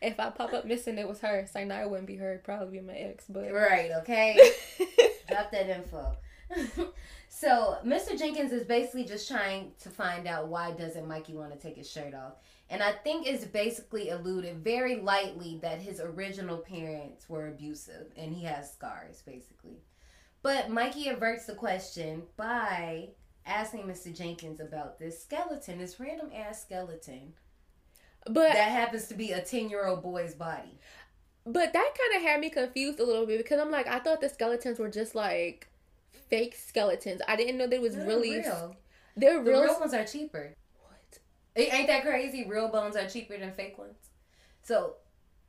[0.04, 1.40] if I pop up missing, it was her.
[1.40, 2.34] It's like, no, it wouldn't be her.
[2.34, 3.26] It'd probably be my ex.
[3.30, 4.38] But right, okay?
[5.30, 6.18] Drop that info.
[7.30, 8.18] so Mr.
[8.18, 11.90] Jenkins is basically just trying to find out why doesn't Mikey want to take his
[11.90, 12.34] shirt off.
[12.70, 18.34] And I think it's basically alluded very lightly that his original parents were abusive and
[18.34, 19.84] he has scars, basically.
[20.42, 23.10] But Mikey averts the question by
[23.46, 24.16] asking Mr.
[24.16, 27.34] Jenkins about this skeleton, this random ass skeleton
[28.26, 30.80] but that happens to be a 10 year old boy's body.
[31.46, 34.22] but that kind of had me confused a little bit because I'm like, I thought
[34.22, 35.68] the skeletons were just like
[36.30, 37.22] fake skeletons.
[37.28, 38.76] I didn't know it was They're really real.
[39.16, 39.64] They're The real.
[39.64, 40.54] real ones are cheaper.
[40.82, 41.20] What?
[41.56, 42.46] It- Ain't that crazy?
[42.48, 43.98] Real bones are cheaper than fake ones.
[44.64, 44.96] So,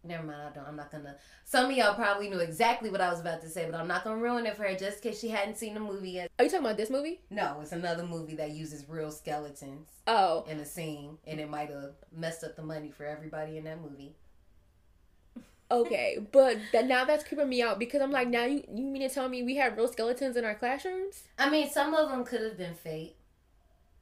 [0.05, 0.41] never mind.
[0.41, 0.67] I don't.
[0.67, 1.17] I'm not gonna.
[1.45, 4.05] Some of y'all probably knew exactly what I was about to say, but I'm not
[4.05, 6.31] gonna ruin it for her just in case she hadn't seen the movie yet.
[6.39, 7.21] Are you talking about this movie?
[7.31, 11.71] No, it's another movie that uses real skeletons Oh, in a scene, and it might
[11.71, 14.15] have messed up the money for everybody in that movie.
[15.71, 16.19] okay.
[16.33, 19.15] But that, now that's creeping me out because I'm like, now you you mean to
[19.15, 21.25] tell me we have real skeletons in our classrooms?
[21.39, 23.17] I mean, some of them could have been fake.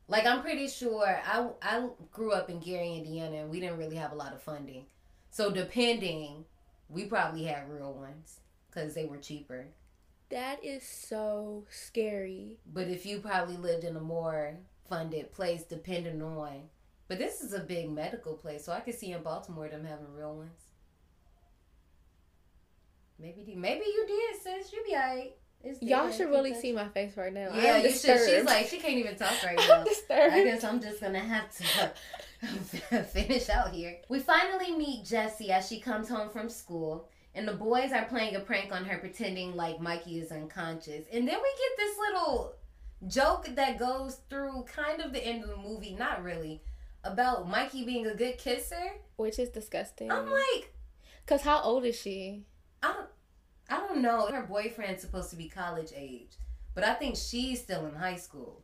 [0.09, 3.97] Like I'm pretty sure I I grew up in Gary, Indiana, and we didn't really
[3.97, 4.85] have a lot of funding.
[5.33, 6.45] So depending,
[6.91, 9.67] we probably had real ones because they were cheaper.
[10.29, 12.59] That is so scary.
[12.71, 14.59] But if you probably lived in a more
[14.89, 16.65] funded place, depending on.
[17.09, 20.13] But this is a big medical place, so I could see in Baltimore them having
[20.15, 20.61] real ones.
[23.19, 24.73] Maybe maybe you did, sis.
[24.73, 25.35] You be alright.
[25.81, 27.49] Y'all should really see my face right now.
[27.55, 28.19] Yeah, I'm you should.
[28.19, 29.85] She's like she can't even talk right I'm now.
[29.85, 30.35] disturbed.
[30.35, 31.93] I guess I'm just gonna have to
[33.13, 33.99] finish out here.
[34.09, 38.37] We finally meet Jessie as she comes home from school, and the boys are playing
[38.37, 41.07] a prank on her, pretending like Mikey is unconscious.
[41.13, 42.55] And then we get this little
[43.07, 46.63] joke that goes through kind of the end of the movie, not really,
[47.05, 48.93] about Mikey being a good kisser.
[49.17, 50.11] Which is disgusting.
[50.11, 50.73] I'm like,
[51.27, 52.45] Cause how old is she?
[52.83, 53.09] I don't,
[53.71, 54.27] I don't know.
[54.27, 56.33] Her boyfriend's supposed to be college age,
[56.75, 58.62] but I think she's still in high school.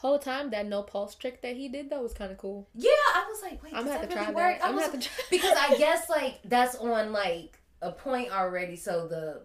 [0.00, 2.68] Whole time that no pulse trick that he did though was kind of cool.
[2.74, 4.58] Yeah, I was like, wait, I'm does that really work?
[4.58, 4.64] that.
[4.64, 7.92] I I'm was, gonna have to try- because I guess like that's on like a
[7.92, 8.76] point already.
[8.76, 9.42] So the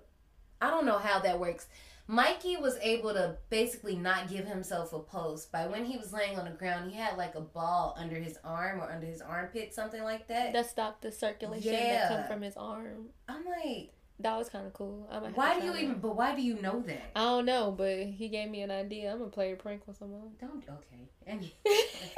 [0.62, 1.68] I don't know how that works.
[2.08, 6.38] Mikey was able to basically not give himself a pulse by when he was laying
[6.38, 6.92] on the ground.
[6.92, 10.54] He had like a ball under his arm or under his armpit, something like that.
[10.54, 13.08] That stopped the circulation that come from his arm.
[13.28, 15.08] I'm like, That was kind of cool.
[15.12, 15.96] I might have why do you even?
[16.00, 17.12] But why do you know that?
[17.16, 19.12] I don't know, but he gave me an idea.
[19.12, 20.32] I'm gonna play a prank with someone.
[20.40, 21.52] Don't okay.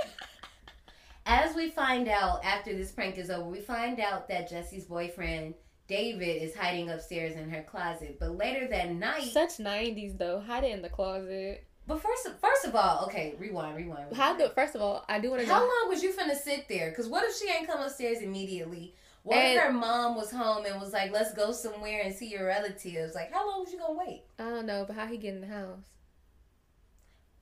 [1.25, 5.55] As we find out after this prank is over, we find out that Jesse's boyfriend
[5.87, 8.17] David is hiding upstairs in her closet.
[8.19, 10.39] But later that night, Such '90s though.
[10.39, 11.65] Hide it in the closet.
[11.87, 14.15] but first, first of all, okay, rewind, rewind.
[14.15, 14.49] How rewind.
[14.49, 14.53] do?
[14.55, 15.65] First of all, I do want to How know.
[15.65, 16.89] long was you finna sit there?
[16.91, 18.93] Because what if she ain't come upstairs immediately?
[19.27, 22.27] What if And- her mom was home and was like, "Let's go somewhere and see
[22.27, 23.13] your relatives"?
[23.13, 24.23] Like, how long was you gonna wait?
[24.39, 25.83] I don't know, but how he get in the house?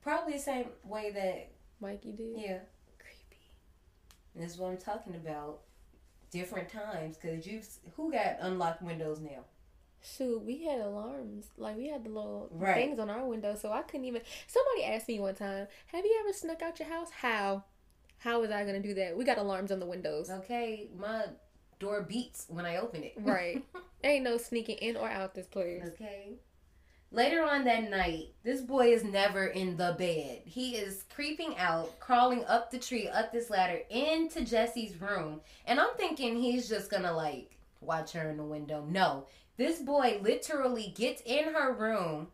[0.02, 1.48] Probably the same way that
[1.80, 2.38] Mikey did.
[2.38, 2.58] yeah.
[2.98, 3.40] Creepy.
[4.34, 5.60] And this is what I'm talking about.
[6.30, 7.62] Different times, cause you
[7.94, 9.44] who got unlocked windows now?
[10.02, 11.50] Shoot, we had alarms.
[11.56, 12.74] Like we had the little Right.
[12.74, 14.22] things on our window, so I couldn't even.
[14.46, 17.10] Somebody asked me one time, "Have you ever snuck out your house?
[17.10, 17.64] How?
[18.18, 19.16] How was I gonna do that?
[19.16, 20.30] We got alarms on the windows.
[20.30, 21.26] Okay, my
[21.78, 23.14] door beats when I open it.
[23.18, 23.64] Right.
[24.04, 25.82] Ain't no sneaking in or out this place.
[25.86, 26.34] okay.
[27.12, 30.42] Later on that night, this boy is never in the bed.
[30.44, 35.40] He is creeping out, crawling up the tree, up this ladder, into Jesse's room.
[35.66, 38.84] And I'm thinking he's just gonna like watch her in the window.
[38.88, 39.26] No.
[39.56, 42.28] This boy literally gets in her room,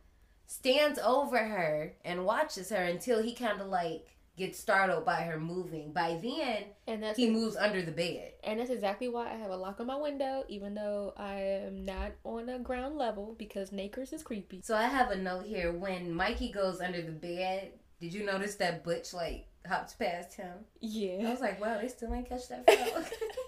[0.46, 5.38] stands over her, and watches her until he kind of like gets startled by her
[5.38, 5.92] moving.
[5.92, 8.32] By then, And that's he moves under the bed.
[8.44, 11.84] And that's exactly why I have a lock on my window, even though I am
[11.84, 14.60] not on a ground level because Nakers is creepy.
[14.62, 15.72] So I have a note here.
[15.72, 20.52] When Mikey goes under the bed, did you notice that Butch like hops past him?
[20.80, 21.28] Yeah.
[21.28, 23.04] I was like, wow, they still ain't catch that frog.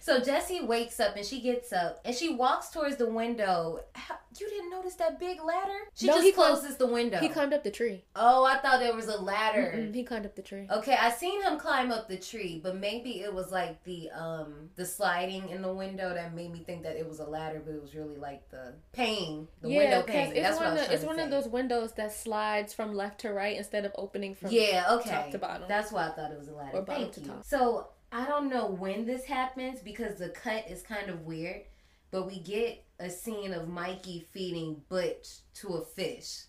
[0.00, 3.80] so Jesse wakes up and she gets up and she walks towards the window.
[3.94, 5.78] How, you didn't notice that big ladder?
[5.94, 7.18] She No, just he climbed- closes the window.
[7.18, 8.04] He climbed up the tree.
[8.16, 9.72] oh, I thought there was a ladder.
[9.76, 10.66] Mm-mm, he climbed up the tree.
[10.70, 14.70] Okay, I seen him climb up the tree, but maybe it was like the um
[14.76, 17.74] the sliding in the window that made me think that it was a ladder, but
[17.74, 20.32] it was really like the pane, the window pane.
[20.32, 21.24] it's That's one of it's one say.
[21.24, 25.10] of those windows that slides from left to right instead of opening from yeah, okay.
[25.10, 25.68] top to bottom.
[25.68, 26.78] That's why I thought it was a ladder.
[26.78, 27.26] Or bottom Thank to you.
[27.26, 27.44] top.
[27.44, 31.62] So I don't know when this happens because the cut is kind of weird,
[32.10, 36.44] but we get a scene of Mikey feeding Butch to a fish,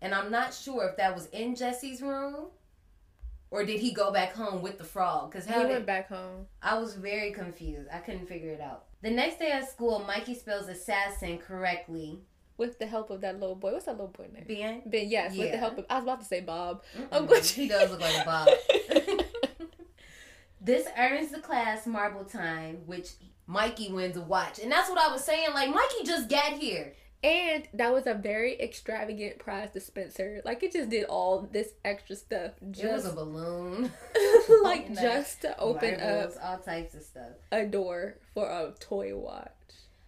[0.00, 2.46] and I'm not sure if that was in Jesse's room.
[3.50, 5.30] Or did he go back home with the frog?
[5.30, 6.46] Because he did, went back home.
[6.62, 7.86] I was very confused.
[7.92, 8.84] I couldn't figure it out.
[9.02, 12.20] The next day at school, Mikey spells assassin correctly.
[12.56, 13.72] With the help of that little boy.
[13.72, 14.44] What's that little boy name?
[14.46, 14.82] Ben?
[14.86, 16.82] Ben, yes, with the help of I was about to say Bob.
[17.10, 17.28] I'm Mm-mm.
[17.28, 18.48] going He does look like Bob.
[20.62, 23.10] this earns the class marble time, which
[23.46, 24.60] Mikey wins a watch.
[24.60, 25.48] And that's what I was saying.
[25.52, 26.94] Like, Mikey just got here.
[27.24, 30.42] And that was a very extravagant prize dispenser.
[30.44, 33.92] Like it just did all this extra stuff It was just a balloon.
[34.64, 37.30] like just to open marbles, up all types of stuff.
[37.52, 39.50] a door for a toy watch.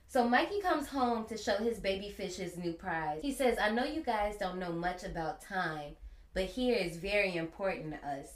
[0.08, 3.20] So Mikey comes home to show his baby fish his new prize.
[3.22, 5.94] He says, I know you guys don't know much about time,
[6.34, 8.28] but here is very important to us.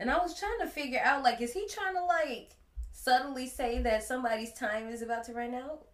[0.00, 2.56] And I was trying to figure out, like, is he trying to, like,
[2.90, 5.86] subtly say that somebody's time is about to run out?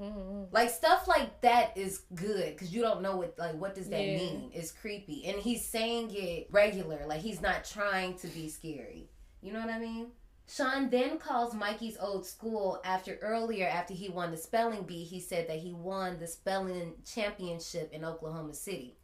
[0.00, 0.52] Mm-hmm.
[0.52, 4.04] Like stuff like that is good because you don't know what like what does that
[4.04, 4.16] Yeah.
[4.16, 4.50] mean.
[4.52, 9.08] It's creepy, and he's saying it regular, like he's not trying to be scary.
[9.40, 10.08] You know what I mean?
[10.48, 15.04] Sean then calls Mikey's old school after earlier after he won the spelling bee.
[15.04, 18.96] He said that he won the spelling championship in Oklahoma City.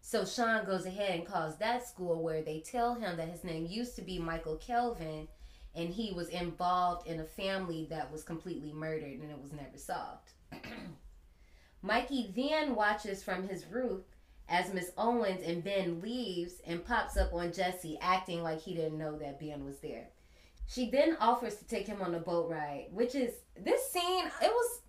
[0.00, 3.66] So Sean goes ahead and calls that school where they tell him that his name
[3.66, 5.28] used to be Michael Kelvin
[5.74, 9.76] and he was involved in a family that was completely murdered and it was never
[9.76, 10.30] solved.
[11.82, 14.02] Mikey then watches from his roof
[14.48, 18.98] as Miss Owens and Ben leaves and pops up on Jesse acting like he didn't
[18.98, 20.08] know that Ben was there.
[20.66, 24.50] She then offers to take him on a boat ride, which is this scene, it
[24.50, 24.80] was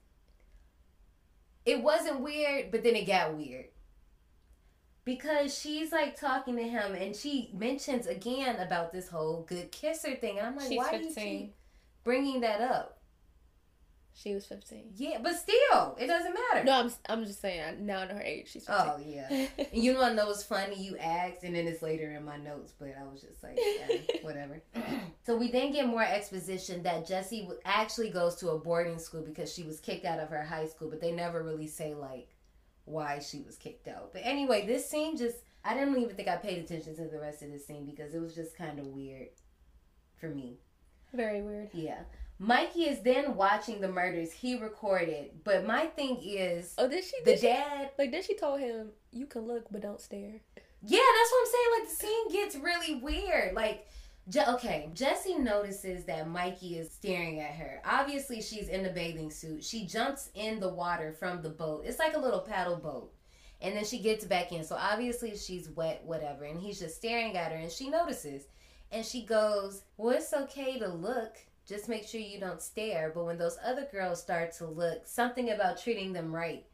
[1.63, 3.65] it wasn't weird, but then it got weird.
[5.03, 10.15] Because she's like talking to him and she mentions again about this whole good kisser
[10.15, 10.37] thing.
[10.37, 11.55] And I'm like, She's why do you keep
[12.03, 13.01] bringing that up?
[14.13, 14.91] She was 15.
[14.97, 16.63] Yeah, but still, it doesn't matter.
[16.65, 18.85] No, I'm I'm just saying now in her age she's 15.
[18.85, 19.47] Oh yeah.
[19.73, 22.73] You know I know it's funny you asked and then it's later in my notes,
[22.77, 24.61] but I was just like, yeah, whatever.
[25.25, 29.51] so we then get more exposition that Jessie actually goes to a boarding school because
[29.51, 32.30] she was kicked out of her high school, but they never really say like
[32.91, 34.11] why she was kicked out.
[34.13, 37.41] But anyway, this scene just I didn't even think I paid attention to the rest
[37.43, 39.29] of this scene because it was just kind of weird
[40.17, 40.57] for me.
[41.13, 41.69] Very weird.
[41.73, 42.01] Yeah.
[42.39, 47.11] Mikey is then watching the murders he recorded, but my thing is Oh, did she?
[47.23, 50.41] the Did she, dad like, did she told him, "You can look, but don't stare."
[50.83, 51.67] Yeah, that's what I'm saying.
[51.79, 53.53] Like the scene gets really weird.
[53.53, 53.85] Like,
[54.29, 57.81] Je- okay, Jesse notices that Mikey is staring at her.
[57.85, 59.63] Obviously, she's in the bathing suit.
[59.63, 61.83] She jumps in the water from the boat.
[61.85, 63.11] It's like a little paddle boat.
[63.61, 64.63] And then she gets back in.
[64.63, 66.45] So obviously she's wet, whatever.
[66.45, 68.47] And he's just staring at her and she notices.
[68.91, 71.35] And she goes, Well, it's okay to look.
[71.67, 73.11] Just make sure you don't stare.
[73.13, 76.65] But when those other girls start to look, something about treating them right.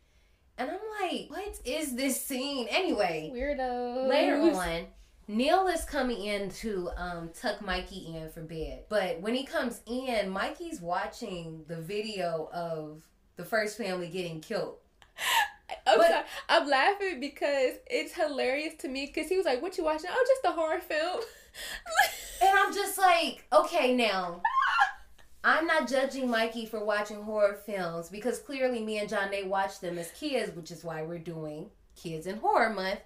[0.57, 2.67] And I'm like, what is this scene?
[2.69, 4.07] Anyway, Weirdo.
[4.07, 4.87] later on,
[5.27, 8.83] Neil is coming in to um, tuck Mikey in for bed.
[8.89, 13.01] But when he comes in, Mikey's watching the video of
[13.35, 14.75] the first family getting killed.
[15.85, 16.23] I'm But- sorry.
[16.49, 20.09] I'm laughing because it's hilarious to me because he was like, "What you watching?
[20.11, 21.21] Oh, just a horror film."
[22.39, 24.43] And I'm just like, okay, now.
[25.43, 29.81] I'm not judging Mikey for watching horror films because clearly me and John they watched
[29.81, 32.99] them as kids, which is why we're doing Kids in Horror Month.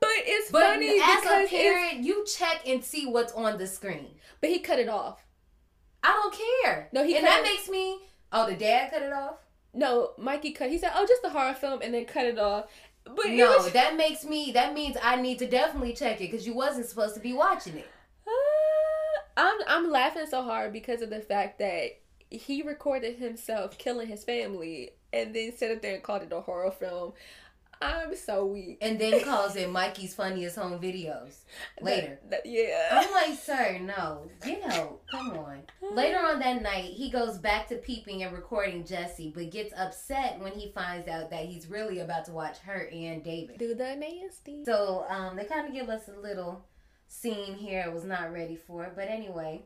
[0.00, 3.58] But it's But funny as a because it's, parent, you check and see what's on
[3.58, 4.14] the screen.
[4.40, 5.22] but he cut it off.
[6.02, 6.34] I don't
[6.64, 6.88] care.
[6.92, 7.98] No, he and that it- makes me.
[8.32, 9.36] Oh, the dad cut it off.
[9.74, 10.70] No, Mikey cut.
[10.70, 12.66] He said, "Oh, just a horror film," and then cut it off.
[13.04, 14.52] But No, was- that makes me.
[14.52, 17.76] That means I need to definitely check it because you wasn't supposed to be watching
[17.76, 17.86] it.
[18.26, 21.98] Uh, I'm I'm laughing so hard because of the fact that
[22.30, 26.40] he recorded himself killing his family and then set up there and called it a
[26.40, 27.12] horror film.
[27.80, 28.78] I'm so weak.
[28.80, 31.40] And then calls it Mikey's funniest home videos
[31.80, 32.18] later.
[32.30, 32.88] That- that- yeah.
[32.92, 35.62] I'm like, sir, no, You know, Come on.
[35.94, 40.40] Later on that night, he goes back to peeping and recording Jesse, but gets upset
[40.40, 43.58] when he finds out that he's really about to watch her and David.
[43.58, 44.64] Do the nasty.
[44.64, 46.64] So um, they kind of give us a little
[47.08, 47.84] scene here.
[47.86, 49.62] I was not ready for but anyway.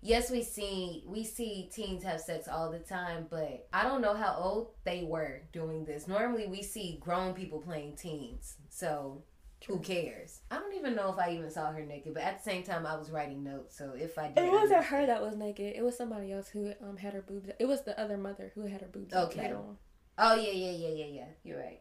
[0.00, 4.14] Yes, we see we see teens have sex all the time, but I don't know
[4.14, 6.06] how old they were doing this.
[6.06, 9.22] Normally, we see grown people playing teens, so
[9.66, 10.40] who cares?
[10.50, 12.86] I don't even know if I even saw her naked, but at the same time,
[12.86, 15.74] I was writing notes, so if I did, It wasn't her that was naked.
[15.74, 17.50] It was somebody else who um had her boobs.
[17.58, 19.12] It was the other mother who had her boobs.
[19.12, 19.52] Okay.
[19.52, 19.78] on.
[20.16, 21.28] Oh yeah, yeah, yeah, yeah, yeah.
[21.42, 21.80] You're right.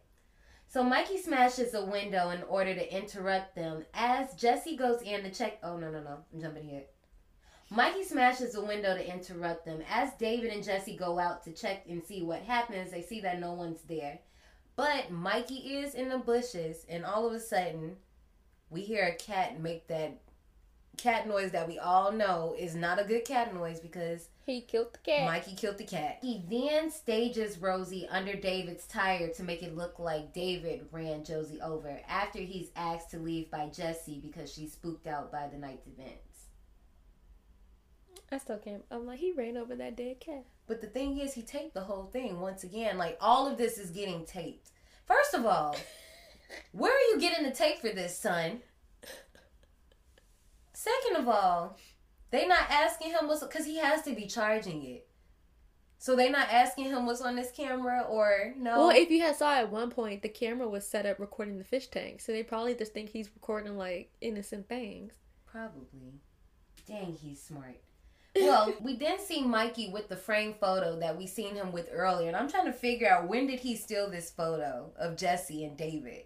[0.69, 5.31] So Mikey smashes a window in order to interrupt them as Jesse goes in to
[5.31, 5.59] check.
[5.63, 6.17] Oh no, no, no!
[6.33, 6.87] I'm jumping ahead.
[7.69, 11.83] Mikey smashes a window to interrupt them as David and Jesse go out to check
[11.89, 12.91] and see what happens.
[12.91, 14.19] They see that no one's there,
[14.75, 17.97] but Mikey is in the bushes, and all of a sudden,
[18.69, 20.19] we hear a cat make that
[20.97, 24.93] cat noise that we all know is not a good cat noise because He killed
[24.93, 25.25] the cat.
[25.25, 26.19] Mikey killed the cat.
[26.21, 31.61] He then stages Rosie under David's tire to make it look like David ran Josie
[31.61, 35.85] over after he's asked to leave by Jesse because she's spooked out by the night's
[35.85, 36.26] events.
[38.31, 38.83] I still can't.
[38.91, 40.45] I'm like, he ran over that dead cat.
[40.67, 42.97] But the thing is, he taped the whole thing once again.
[42.97, 44.71] Like, all of this is getting taped.
[45.05, 45.77] First of all,
[46.73, 48.59] where are you getting the tape for this, son?
[50.73, 51.77] Second of all,
[52.31, 55.07] they not asking him what's because he has to be charging it.
[55.99, 58.77] So they not asking him what's on this camera or no.
[58.77, 61.63] Well, if you had saw at one point, the camera was set up recording the
[61.63, 65.13] fish tank, so they probably just think he's recording like innocent things.
[65.45, 66.21] Probably.
[66.87, 67.79] Dang, he's smart.
[68.41, 72.27] Well, we then see Mikey with the frame photo that we seen him with earlier,
[72.27, 75.77] and I'm trying to figure out when did he steal this photo of Jesse and
[75.77, 76.23] David.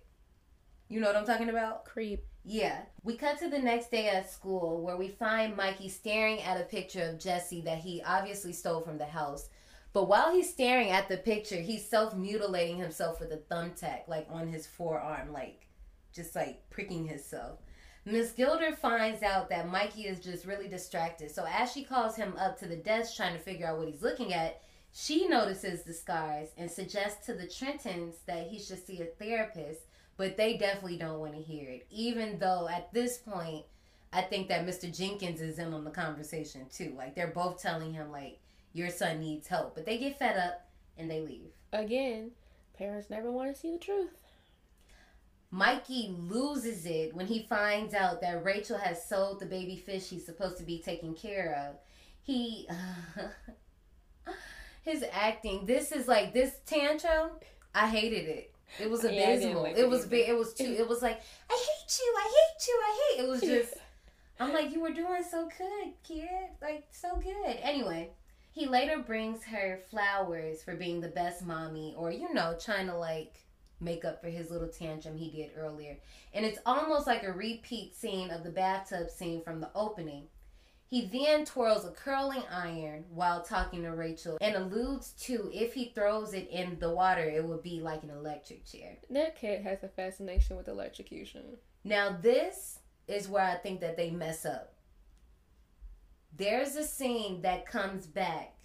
[0.90, 1.86] You know what I'm talking about?
[1.86, 2.26] Creep.
[2.44, 2.82] Yeah.
[3.04, 6.66] We cut to the next day at school where we find Mikey staring at a
[6.66, 9.50] picture of Jesse that he obviously stole from the house.
[9.94, 14.28] But while he's staring at the picture, he's self mutilating himself with a thumbtack, like
[14.30, 15.68] on his forearm, like
[16.14, 17.60] just like pricking himself.
[18.04, 21.30] Miss Gilder finds out that Mikey is just really distracted.
[21.30, 24.02] So as she calls him up to the desk trying to figure out what he's
[24.02, 29.02] looking at, she notices the scars and suggests to the Trentons that he should see
[29.02, 29.82] a therapist,
[30.18, 31.86] but they definitely don't want to hear it.
[31.92, 33.66] Even though at this point,
[34.12, 34.96] I think that Mr.
[34.96, 36.94] Jenkins is in on the conversation too.
[36.98, 38.40] Like they're both telling him like
[38.74, 41.52] your son needs help, but they get fed up and they leave.
[41.72, 42.32] Again,
[42.78, 44.21] parents never want to see the truth.
[45.52, 50.26] Mikey loses it when he finds out that Rachel has sold the baby fish he's
[50.26, 51.76] supposed to be taking care of.
[52.24, 52.68] He
[54.84, 57.32] his acting, this is like this tantrum,
[57.76, 58.54] I hated it.
[58.80, 59.64] It was Yeah, abysmal.
[59.64, 60.30] like it was big.
[60.30, 60.64] It was too.
[60.64, 62.16] It was like I hate you.
[62.18, 62.82] I hate you.
[62.84, 63.24] I hate.
[63.26, 63.74] It was just.
[64.40, 66.30] I'm like you were doing so good, kid.
[66.62, 67.58] Like so good.
[67.62, 68.10] Anyway,
[68.52, 72.96] he later brings her flowers for being the best mommy, or you know, trying to
[72.96, 73.36] like
[73.82, 75.98] make up for his little tantrum he did earlier.
[76.34, 80.28] And it's almost like a repeat scene of the bathtub scene from the opening.
[80.88, 85.94] He then twirls a curling iron while talking to Rachel and alludes to if he
[85.96, 88.98] throws it in the water, it would be like an electric chair.
[89.10, 91.44] That cat has a fascination with electrocution.
[91.86, 94.74] Now, this is where I think that they mess up.
[96.36, 98.56] There's a scene that comes back.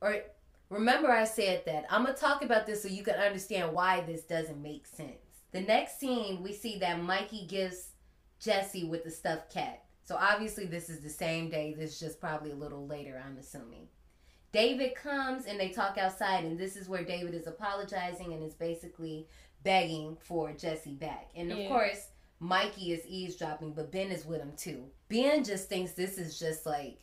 [0.00, 0.16] Or
[0.70, 1.84] remember, I said that.
[1.90, 5.10] I'm going to talk about this so you can understand why this doesn't make sense.
[5.52, 7.90] The next scene, we see that Mikey gives
[8.40, 9.84] Jesse with the stuffed cat.
[10.04, 11.74] So obviously, this is the same day.
[11.76, 13.88] This is just probably a little later, I'm assuming.
[14.52, 18.54] David comes and they talk outside, and this is where David is apologizing and is
[18.54, 19.28] basically
[19.62, 21.30] begging for Jesse back.
[21.36, 21.68] And of Yeah.
[21.68, 22.08] course,
[22.40, 24.90] Mikey is eavesdropping, but Ben is with him too.
[25.08, 26.98] Ben just thinks this is just like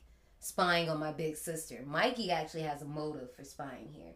[0.47, 1.83] spying on my big sister.
[1.85, 4.13] Mikey actually has a motive for spying here.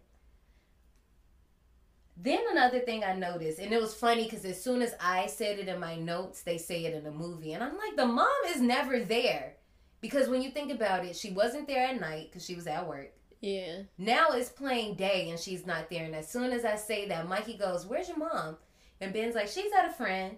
[2.17, 5.59] Then another thing I noticed, and it was funny because as soon as I said
[5.59, 8.27] it in my notes, they say it in the movie, and I'm like, the mom
[8.47, 9.55] is never there,
[10.01, 12.87] because when you think about it, she wasn't there at night because she was at
[12.87, 13.13] work.
[13.39, 13.83] Yeah.
[13.97, 17.27] Now it's playing day and she's not there, and as soon as I say that,
[17.27, 18.57] Mikey goes, "Where's your mom?"
[18.99, 20.37] And Ben's like, "She's at a friend,"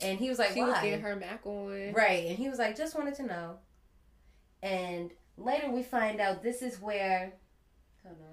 [0.00, 1.92] and he was like, she "Why?" was getting her Mac on.
[1.92, 2.26] Right.
[2.26, 3.58] And he was like, just wanted to know.
[4.64, 7.34] And later we find out this is where.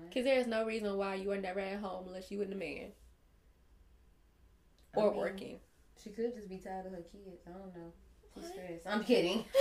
[0.10, 2.94] Because there's no reason why you are never at home unless you with a man.
[4.96, 5.60] I Or mean, working.
[6.02, 7.42] She could just be tired of her kids.
[7.48, 7.94] I don't know.
[8.34, 8.88] She's stressed.
[8.88, 9.46] I'm kidding.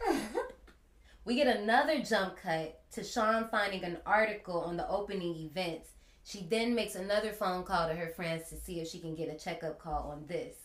[1.24, 5.90] we get another jump cut to Sean finding an article on the opening events
[6.24, 9.28] She then makes another phone call to her friends to see if she can get
[9.28, 10.56] a checkup call on this.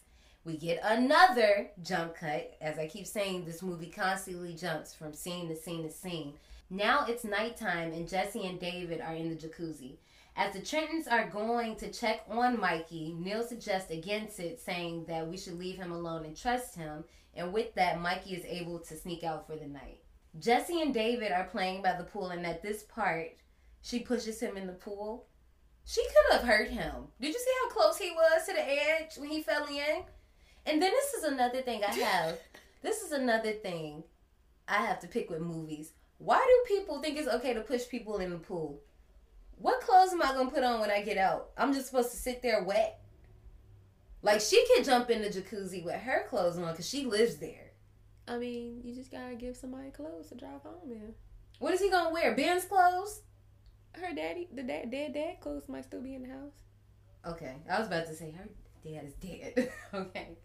[0.44, 2.58] We get another jump cut.
[2.62, 6.34] As I keep saying, this movie constantly jumps from scene to scene to scene.
[6.70, 9.98] Now it's nighttime and Jesse and David are in the jacuzzi.
[10.36, 15.28] As the Trentons are going to check on Mikey, Neil suggests against it, saying that
[15.28, 17.04] we should leave him alone and trust him.
[17.36, 20.00] And with that, Mikey is able to sneak out for the night.
[20.40, 23.32] Jesse and David are playing by the pool, and at this part,
[23.82, 25.28] she pushes him in the pool.
[25.84, 27.10] She could have hurt him.
[27.20, 30.04] Did you see how close he was to the edge when he fell in?
[30.66, 32.38] And then this is another thing I have.
[32.82, 34.04] this is another thing
[34.68, 35.94] I have to pick with movies.
[36.18, 38.80] Why do people think it's okay to push people in the pool?
[39.58, 41.50] What clothes am I gonna put on when I get out?
[41.58, 43.00] I'm just supposed to sit there wet.
[44.22, 47.72] Like she can jump in the jacuzzi with her clothes on because she lives there.
[48.28, 51.14] I mean, you just gotta give somebody clothes to drive home in.
[51.60, 52.36] What is he gonna wear?
[52.36, 53.22] Ben's clothes?
[53.94, 56.54] Her daddy, the dad, dead dad clothes might still be in the house.
[57.28, 58.48] Okay, I was about to say her
[58.84, 59.72] dad is dead.
[59.94, 60.38] okay.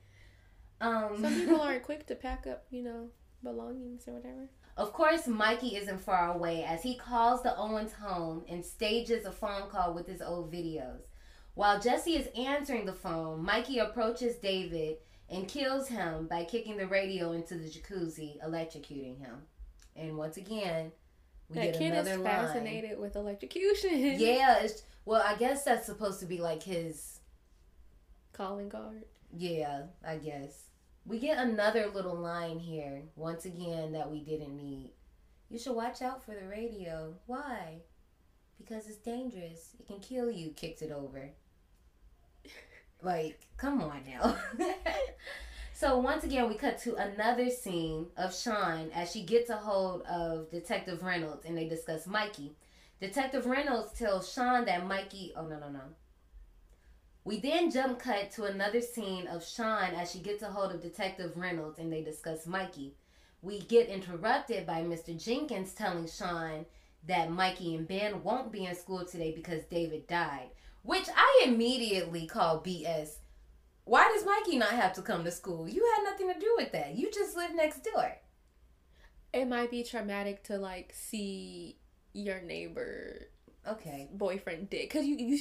[0.81, 3.09] Um, Some people aren't quick to pack up, you know,
[3.43, 4.49] belongings or whatever.
[4.77, 9.33] Of course, Mikey isn't far away as he calls the Owens home and stages a
[9.33, 11.01] phone call with his old videos.
[11.55, 14.99] While Jesse is answering the phone, Mikey approaches David
[15.31, 19.43] and kills him by kicking the radio into the jacuzzi, electrocuting him.
[19.97, 20.93] And once again,
[21.49, 22.27] we that get kid another is line.
[22.27, 23.99] fascinated with electrocution.
[23.99, 27.21] Yeah, it's, well, I guess that's supposed to be like his
[28.35, 29.05] calling card.
[29.35, 30.65] Yeah, I guess.
[31.07, 34.91] We get another little line here, once again, that we didn't need.
[35.49, 37.15] You should watch out for the radio.
[37.27, 37.77] Why?
[38.59, 39.77] Because it's dangerous.
[39.79, 40.51] It can kill you.
[40.51, 41.31] Kicked it over.
[43.03, 44.39] Like, come on now.
[45.75, 50.01] so, once again, we cut to another scene of Sean as she gets a hold
[50.07, 52.57] of Detective Reynolds and they discuss Mikey.
[52.99, 55.35] Detective Reynolds tells Sean that Mikey.
[55.37, 55.83] Oh, no, no, no.
[57.27, 60.81] We then jump cut to another scene of Sean as she gets a hold of
[60.81, 62.95] Detective Reynolds and they discuss Mikey.
[63.43, 65.21] We get interrupted by Mr.
[65.21, 66.67] Jenkins telling Sean
[67.09, 70.51] that Mikey and Ben won't be in school today because David died,
[70.83, 73.17] which I immediately call BS.
[73.83, 75.69] Why does Mikey not have to come to school?
[75.69, 76.95] You had nothing to do with that.
[76.95, 78.19] You just live next door.
[79.33, 81.77] It might be traumatic to like see
[82.13, 83.27] your neighbor
[83.69, 85.39] okay boyfriend dick because you you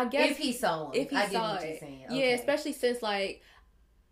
[0.00, 2.00] I guess if he saw him, if he I saw what it, you're saying.
[2.02, 2.32] yeah, Okay.
[2.34, 3.42] especially since like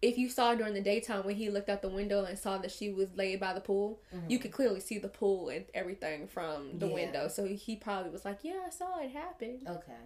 [0.03, 2.71] if you saw during the daytime when he looked out the window and saw that
[2.71, 4.31] she was laid by the pool, Mhm.
[4.31, 6.95] you could clearly see the pool and everything from the Yeah.
[6.95, 7.29] window.
[7.29, 10.03] So he probably was like, "Yeah, I saw it happen." Okay,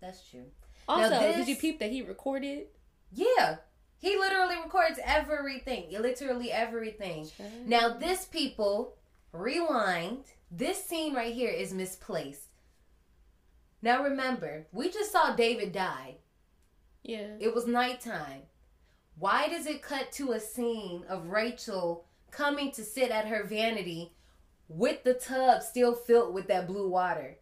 [0.00, 0.50] that's true.
[0.86, 2.68] Also, Now did you peep that he recorded?
[3.12, 3.56] Yeah.
[3.98, 5.90] He literally records everything.
[5.90, 7.30] Literally everything.
[7.66, 8.96] Now, this people,
[9.32, 10.24] rewind.
[10.50, 12.48] This scene right here is misplaced.
[13.82, 16.16] Now, remember, we just saw David die.
[17.02, 17.36] Yeah.
[17.40, 18.42] It was nighttime.
[19.18, 24.12] Why does it cut to a scene of Rachel coming to sit at her vanity
[24.68, 27.38] with the tub still filled with that blue water?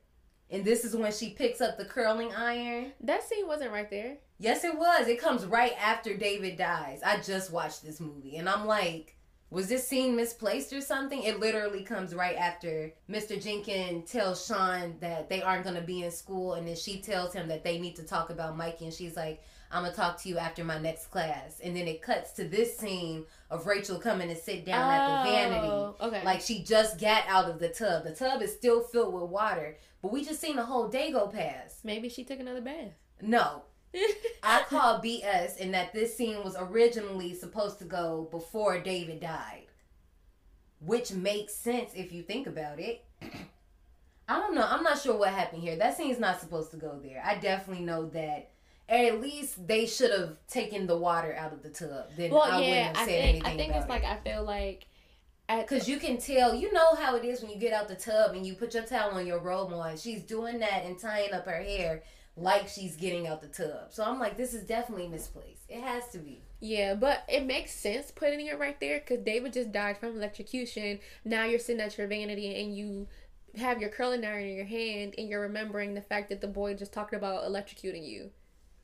[0.51, 2.93] And this is when she picks up the curling iron.
[3.01, 4.17] That scene wasn't right there.
[4.39, 5.09] Yes, it was.
[5.09, 7.01] It comes right after David dies.
[7.05, 9.18] I just watched this movie and I'm like,
[9.51, 11.23] was this scene misplaced or something?
[11.23, 13.43] It literally comes right after Mr.
[13.43, 17.33] Jenkins tells Sean that they aren't going to be in school and then she tells
[17.33, 20.21] him that they need to talk about Mikey and she's like, I'm going to talk
[20.23, 21.61] to you after my next class.
[21.63, 25.29] And then it cuts to this scene of Rachel coming to sit down at the
[25.29, 25.69] oh, vanity.
[25.69, 26.25] Oh, okay.
[26.25, 28.05] Like she just got out of the tub.
[28.05, 31.27] The tub is still filled with water, but we just seen the whole day go
[31.27, 31.85] past.
[31.85, 32.93] Maybe she took another bath.
[33.21, 33.63] No.
[34.43, 39.65] I call BS in that this scene was originally supposed to go before David died.
[40.81, 43.05] Which makes sense if you think about it.
[44.29, 44.67] I don't know.
[44.69, 45.77] I'm not sure what happened here.
[45.77, 47.23] That scene's not supposed to go there.
[47.25, 48.51] I definitely know that
[48.89, 52.07] at least they should have taken the water out of the tub.
[52.17, 53.89] Then Well, I yeah, wouldn't have I said think anything I think it's it.
[53.89, 54.87] like I feel like
[55.67, 58.35] Cause you can tell, you know how it is when you get out the tub
[58.35, 59.97] and you put your towel on your robe on.
[59.97, 62.03] She's doing that and tying up her hair
[62.41, 63.93] like she's getting out the tub.
[63.93, 65.63] So I'm like, this is definitely misplaced.
[65.69, 66.43] It has to be.
[66.61, 71.01] Yeah, but it makes sense putting it right there because David just died from electrocution.
[71.25, 73.09] Now you're sitting at your vanity and you
[73.57, 76.75] have your curling iron in your hand and you're remembering the fact that the boy
[76.75, 78.31] just talked about electrocuting you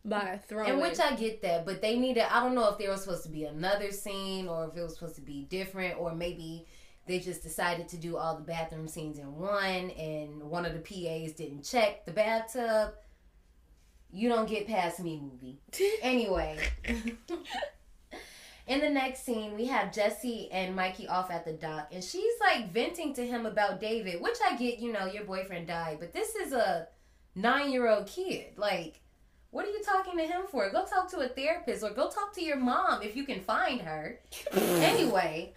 [0.05, 0.71] by throwing.
[0.71, 2.25] And which I get that, but they needed.
[2.31, 4.95] I don't know if there was supposed to be another scene or if it was
[4.95, 6.67] supposed to be different, or maybe
[7.07, 10.81] they just decided to do all the bathroom scenes in one, and one of the
[10.81, 12.95] PAs didn't check the bathtub.
[14.15, 15.59] You don't get past me, movie.
[16.03, 16.59] anyway.
[18.67, 22.33] In the next scene, we have Jesse and Mikey off at the dock, and she's
[22.41, 26.15] like venting to him about David, which I get, you know, your boyfriend died, but
[26.15, 26.89] this is a
[27.35, 28.53] nine year old kid.
[28.57, 29.01] Like,
[29.51, 30.71] what are you talking to him for?
[30.71, 33.83] Go talk to a therapist or go talk to your mom if you can find
[33.83, 34.19] her.
[34.53, 35.53] anyway,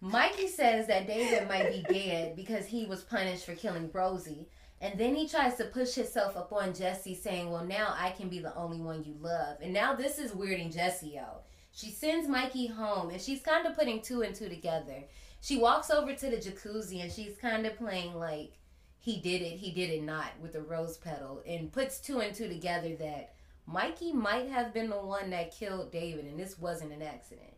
[0.00, 4.48] Mikey says that David might be dead because he was punished for killing Rosie.
[4.80, 8.28] And then he tries to push himself up on Jesse, saying, Well, now I can
[8.28, 9.58] be the only one you love.
[9.60, 11.44] And now this is weirding Jesse out.
[11.72, 15.04] She sends Mikey home and she's kind of putting two and two together.
[15.40, 18.52] She walks over to the jacuzzi and she's kind of playing like
[18.98, 22.34] he did it, he did it not with the rose petal and puts two and
[22.34, 23.34] two together that
[23.66, 27.54] Mikey might have been the one that killed David and this wasn't an accident.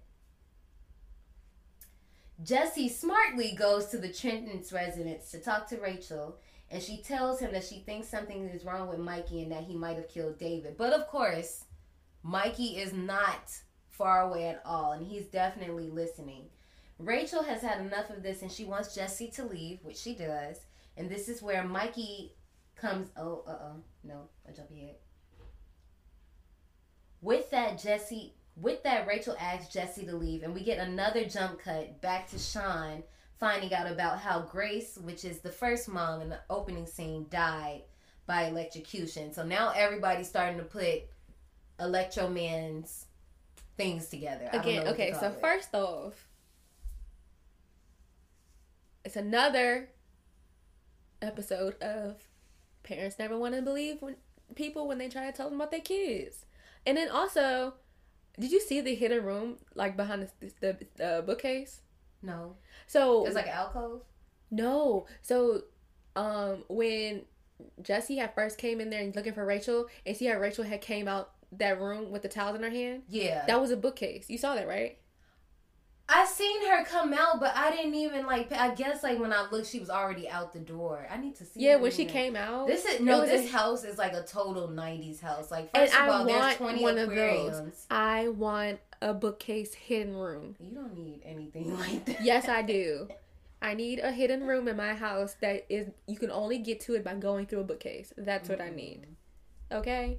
[2.43, 6.37] Jesse smartly goes to the Trenton's residence to talk to Rachel
[6.71, 9.77] and she tells him that she thinks something is wrong with Mikey and that he
[9.77, 10.77] might have killed David.
[10.77, 11.65] But of course,
[12.23, 13.53] Mikey is not
[13.89, 16.45] far away at all and he's definitely listening.
[16.99, 20.61] Rachel has had enough of this and she wants Jesse to leave, which she does.
[20.97, 22.35] And this is where Mikey
[22.77, 23.09] comes.
[23.17, 23.77] Oh, uh oh.
[24.05, 24.97] No, I jump ahead.
[27.21, 28.35] With that, Jesse.
[28.57, 32.39] With that, Rachel asks Jesse to leave, and we get another jump cut back to
[32.39, 33.03] Sean
[33.41, 37.83] finding out about how Grace, which is the first mom in the opening scene, died
[38.27, 39.33] by electrocution.
[39.33, 41.05] So now everybody's starting to put
[41.81, 43.07] Electro Man's
[43.79, 44.51] things together.
[44.53, 45.41] Again, okay, so it.
[45.41, 46.29] first off,
[49.05, 49.89] it's another
[51.23, 52.17] episode of
[52.83, 54.17] parents never want to believe when
[54.55, 56.45] people when they try to tell them about their kids.
[56.85, 57.75] And then also,
[58.39, 61.81] did you see the hidden room like behind the the, the bookcase?
[62.23, 62.57] No.
[62.87, 64.03] So it's like an alcove.
[64.51, 65.07] No.
[65.23, 65.63] So,
[66.17, 67.23] um, when
[67.83, 70.81] Jesse had first came in there and looking for Rachel, and see how Rachel had
[70.81, 73.03] came out that room with the towels in her hand.
[73.09, 73.45] Yeah.
[73.47, 74.29] That was a bookcase.
[74.29, 74.99] You saw that, right?
[76.13, 78.51] I seen her come out, but I didn't even like.
[78.53, 81.07] I guess like when I looked, she was already out the door.
[81.11, 81.61] I need to see.
[81.61, 82.67] Yeah, when she came out.
[82.67, 83.25] This is no.
[83.25, 85.51] This a, house is like a total '90s house.
[85.51, 87.59] Like first of all, there's 20 one aquariums.
[87.59, 87.87] Of those.
[87.91, 90.57] I want a bookcase hidden room.
[90.59, 92.25] You don't need anything like that.
[92.25, 93.09] Yes, I do.
[93.63, 96.95] I need a hidden room in my house that is you can only get to
[96.95, 98.13] it by going through a bookcase.
[98.17, 98.59] That's mm-hmm.
[98.59, 99.07] what I need.
[99.71, 100.19] Okay?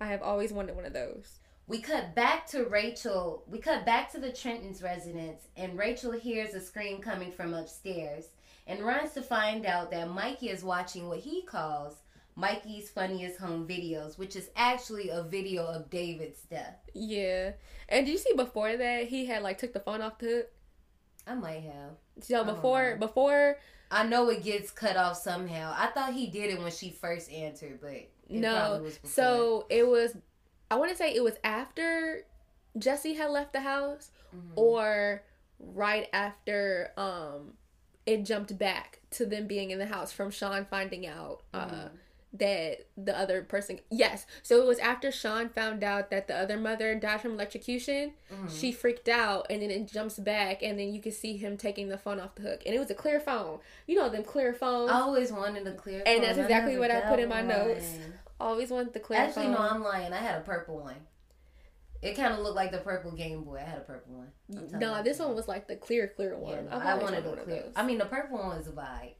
[0.00, 1.37] I have always wanted one of those.
[1.68, 3.44] We cut back to Rachel.
[3.46, 8.28] We cut back to the Trenton's residence, and Rachel hears a scream coming from upstairs
[8.66, 11.96] and runs to find out that Mikey is watching what he calls
[12.36, 16.76] Mikey's Funniest Home Videos, which is actually a video of David's death.
[16.94, 17.52] Yeah.
[17.90, 20.46] And did you see before that he had like took the phone off the hook?
[21.26, 21.96] I might have.
[22.20, 23.58] So before before
[23.90, 25.74] I know it gets cut off somehow.
[25.76, 28.86] I thought he did it when she first entered, but no.
[29.04, 30.16] So it was
[30.70, 32.24] I want to say it was after
[32.76, 34.52] Jesse had left the house mm-hmm.
[34.56, 35.22] or
[35.58, 37.54] right after um
[38.06, 41.86] it jumped back to them being in the house from Sean finding out uh mm-hmm.
[42.34, 46.56] that the other person yes so it was after Sean found out that the other
[46.56, 48.46] mother died from electrocution mm-hmm.
[48.48, 51.88] she freaked out and then it jumps back and then you can see him taking
[51.88, 53.58] the phone off the hook and it was a clear phone
[53.88, 57.00] you know them clear phones I always wanted a clear and that's exactly what I
[57.00, 57.48] put in my one.
[57.48, 57.98] notes
[58.40, 59.20] Always want the clear.
[59.20, 59.52] Actually, phone.
[59.52, 60.12] no, I'm lying.
[60.12, 60.96] I had a purple one.
[62.00, 63.56] It kind of looked like the purple Game Boy.
[63.56, 64.32] I had a purple one.
[64.78, 66.52] No, this one was like the clear, clear one.
[66.52, 67.64] Yeah, no, I wanted a clear.
[67.74, 69.14] I mean, the purple one was a vibe.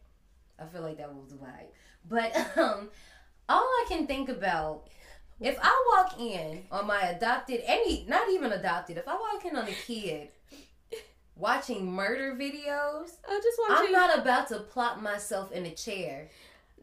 [0.60, 1.68] I feel like that was a vibe.
[2.08, 2.90] But um,
[3.48, 4.88] all I can think about,
[5.40, 9.56] if I walk in on my adopted, any, not even adopted, if I walk in
[9.56, 10.28] on a kid
[11.38, 13.92] watching murder videos, I just want I'm you.
[13.92, 16.28] not about to plop myself in a chair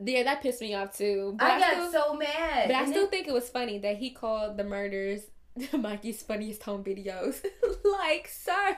[0.04, 1.36] yeah, that pissed me off too.
[1.38, 2.68] But I, I got still, so mad.
[2.68, 5.22] But I still think it was funny that he called the murders
[5.74, 7.43] Mikey's funniest home videos.
[7.84, 8.78] like, sir.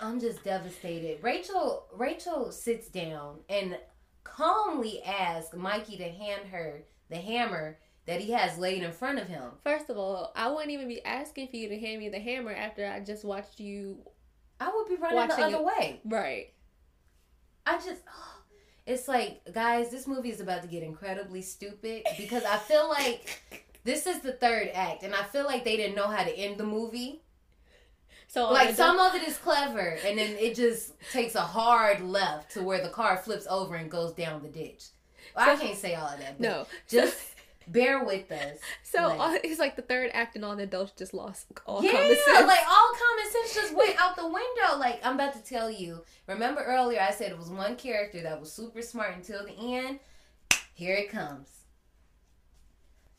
[0.00, 1.22] I'm just devastated.
[1.22, 3.78] Rachel Rachel sits down and
[4.24, 9.28] calmly asks Mikey to hand her the hammer that he has laid in front of
[9.28, 9.52] him.
[9.62, 12.52] First of all, I wouldn't even be asking for you to hand me the hammer
[12.52, 13.98] after I just watched you.
[14.58, 16.00] I would be running the other way.
[16.04, 16.52] Right.
[17.64, 18.02] I just.
[18.08, 18.31] Oh,
[18.86, 23.42] it's like, guys, this movie is about to get incredibly stupid because I feel like
[23.84, 26.58] this is the third act, and I feel like they didn't know how to end
[26.58, 27.22] the movie.
[28.28, 32.52] So like some of it is clever, and then it just takes a hard left
[32.52, 34.84] to where the car flips over and goes down the ditch.
[35.36, 36.40] Well, so, I can't say all of that.
[36.40, 37.31] no, just
[37.68, 38.58] bear with us.
[38.82, 41.82] So like, uh, it's like the third act, and all the adults just lost all
[41.82, 42.46] yeah, common sense.
[42.46, 44.78] like all common sense just went out the window.
[44.78, 46.02] Like I'm about to tell you.
[46.26, 49.98] Remember earlier I said it was one character that was super smart until the end.
[50.74, 51.61] Here it comes.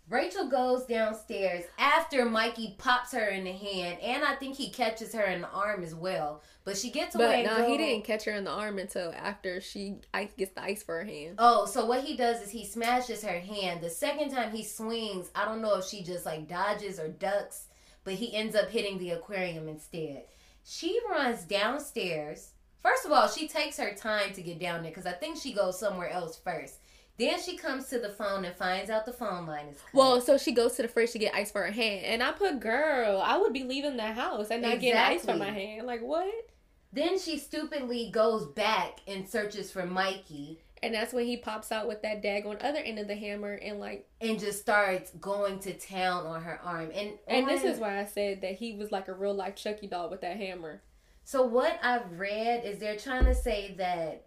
[0.09, 5.13] Rachel goes downstairs after Mikey pops her in the hand, and I think he catches
[5.13, 6.41] her in the arm as well.
[6.65, 7.43] But she gets But away.
[7.43, 9.95] no, and he didn't catch her in the arm until after she
[10.37, 11.35] gets the ice for her hand.
[11.39, 13.81] Oh, so what he does is he smashes her hand.
[13.81, 17.67] The second time he swings, I don't know if she just like dodges or ducks,
[18.03, 20.25] but he ends up hitting the aquarium instead.
[20.65, 22.51] She runs downstairs.
[22.81, 25.53] First of all, she takes her time to get down there because I think she
[25.53, 26.79] goes somewhere else first.
[27.17, 29.93] Then she comes to the phone and finds out the phone line is cut.
[29.93, 32.31] Well, so she goes to the fridge to get ice for her hand, and I
[32.31, 35.85] put, "Girl, I would be leaving the house and not getting ice for my hand."
[35.85, 36.33] Like what?
[36.91, 41.87] Then she stupidly goes back and searches for Mikey And that's when he pops out
[41.87, 45.73] with that daggone other end of the hammer, and like, and just starts going to
[45.73, 46.91] town on her arm.
[46.93, 49.87] And and this is why I said that he was like a real life Chucky
[49.87, 50.81] doll with that hammer.
[51.23, 54.25] So what I've read is they're trying to say that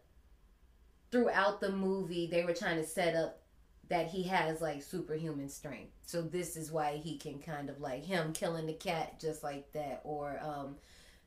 [1.16, 3.40] throughout the movie they were trying to set up
[3.88, 5.92] that he has like superhuman strength.
[6.04, 9.72] So this is why he can kind of like him killing the cat just like
[9.72, 10.76] that or um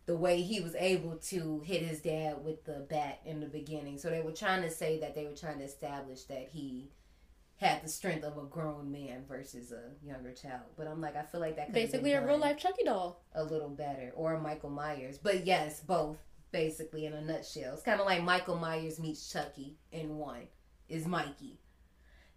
[0.06, 3.98] the way he was able to hit his dad with the bat in the beginning.
[3.98, 6.90] So they were trying to say that they were trying to establish that he
[7.58, 10.64] had the strength of a grown man versus a younger child.
[10.78, 13.24] But I'm like I feel like that could Basically, a real life Chucky doll.
[13.34, 15.18] a little better or a Michael Myers.
[15.18, 16.18] But yes, both
[16.52, 17.74] basically in a nutshell.
[17.74, 20.48] It's kind of like Michael Myers meets Chucky in one
[20.88, 21.60] is Mikey.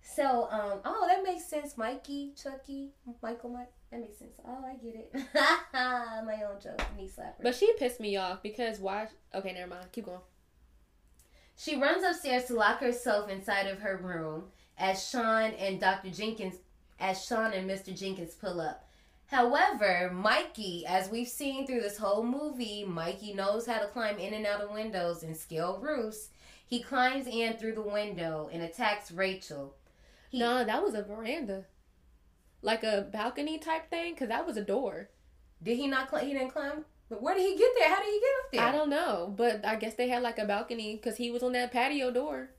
[0.03, 1.79] So, um, oh, that makes sense.
[1.79, 2.91] Mikey, Chucky,
[3.23, 3.73] Michael, Mike.
[3.91, 4.33] That makes sense.
[4.47, 5.15] Oh, I get it.
[5.73, 7.43] My own joke, knee slapper.
[7.43, 9.09] But she pissed me off because why?
[9.35, 9.87] Okay, never mind.
[9.93, 10.21] Keep going.
[11.57, 14.45] She runs upstairs to lock herself inside of her room
[14.77, 16.11] as Sean and Dr.
[16.11, 16.57] Jenkins,
[16.99, 17.97] as Sean and Mr.
[17.97, 18.89] Jenkins pull up.
[19.33, 24.35] However, Mikey, as we've seen through this whole movie, Mikey knows how to climb in
[24.35, 26.28] and out of windows and scale roofs.
[26.66, 29.74] He climbs in through the window and attacks Rachel.
[30.28, 31.64] He, No, that was a veranda,
[32.61, 35.09] like a balcony type thing, because that was a door.
[35.62, 36.11] Did he not?
[36.11, 36.85] Cl- he didn't climb.
[37.09, 37.89] But where did he get there?
[37.89, 38.61] How did he get up there?
[38.61, 41.53] I don't know, but I guess they had like a balcony because he was on
[41.53, 42.51] that patio door.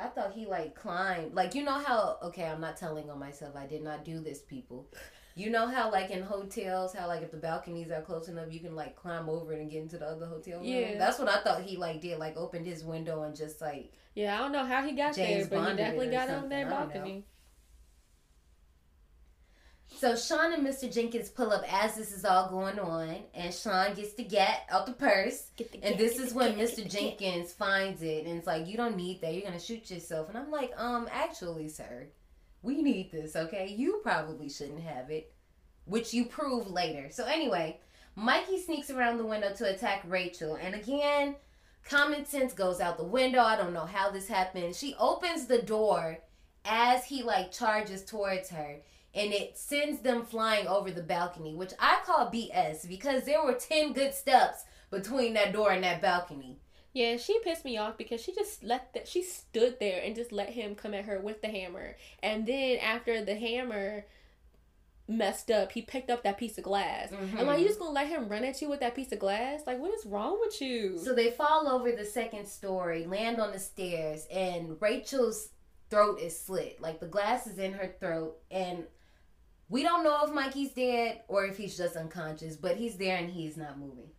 [0.00, 2.18] I thought he like climbed, like you know how.
[2.22, 3.54] Okay, I'm not telling on myself.
[3.56, 4.88] I did not do this, people.
[5.36, 8.60] You know how like in hotels, how like if the balconies are close enough, you
[8.60, 10.68] can like climb over it and get into the other hotel room.
[10.68, 10.98] Yeah.
[10.98, 12.18] that's what I thought he like did.
[12.18, 15.48] Like opened his window and just like Yeah, I don't know how he got James
[15.48, 16.94] there, but Bonded he definitely got on that I don't know.
[16.94, 17.24] balcony.
[19.96, 20.92] So Sean and Mr.
[20.92, 24.86] Jenkins pull up as this is all going on, and Sean gets the gat out
[24.86, 25.50] the purse.
[25.56, 26.76] Get the and this get is when gat, Mr.
[26.76, 26.90] get.
[26.90, 29.34] Jenkins finds it, and it's like, you don't need that.
[29.34, 30.28] You're gonna shoot yourself.
[30.28, 32.06] And I'm like, um, actually, sir,
[32.62, 33.36] we need this.
[33.36, 35.34] Okay, you probably shouldn't have it,
[35.84, 37.08] which you prove later.
[37.10, 37.78] So anyway,
[38.16, 41.36] Mikey sneaks around the window to attack Rachel, and again,
[41.84, 43.40] common sense goes out the window.
[43.42, 44.74] I don't know how this happened.
[44.74, 46.18] She opens the door
[46.64, 48.80] as he like charges towards her
[49.14, 53.54] and it sends them flying over the balcony which i call bs because there were
[53.54, 56.58] 10 good steps between that door and that balcony
[56.92, 60.32] Yeah, she pissed me off because she just let that she stood there and just
[60.32, 61.96] let him come at her with the hammer.
[62.22, 64.06] And then after the hammer
[65.06, 67.12] messed up, he picked up that piece of glass.
[67.12, 67.60] I'm like, mm-hmm.
[67.60, 69.62] you just gonna let him run at you with that piece of glass?
[69.66, 70.98] Like, what is wrong with you?
[70.98, 75.50] so they fall over the second story land on the stairs and rachel's
[75.90, 78.84] throat is slit like the glass is in her throat and
[79.70, 83.30] we don't know if mikey's dead or if he's just unconscious but he's there and
[83.30, 84.10] he's not moving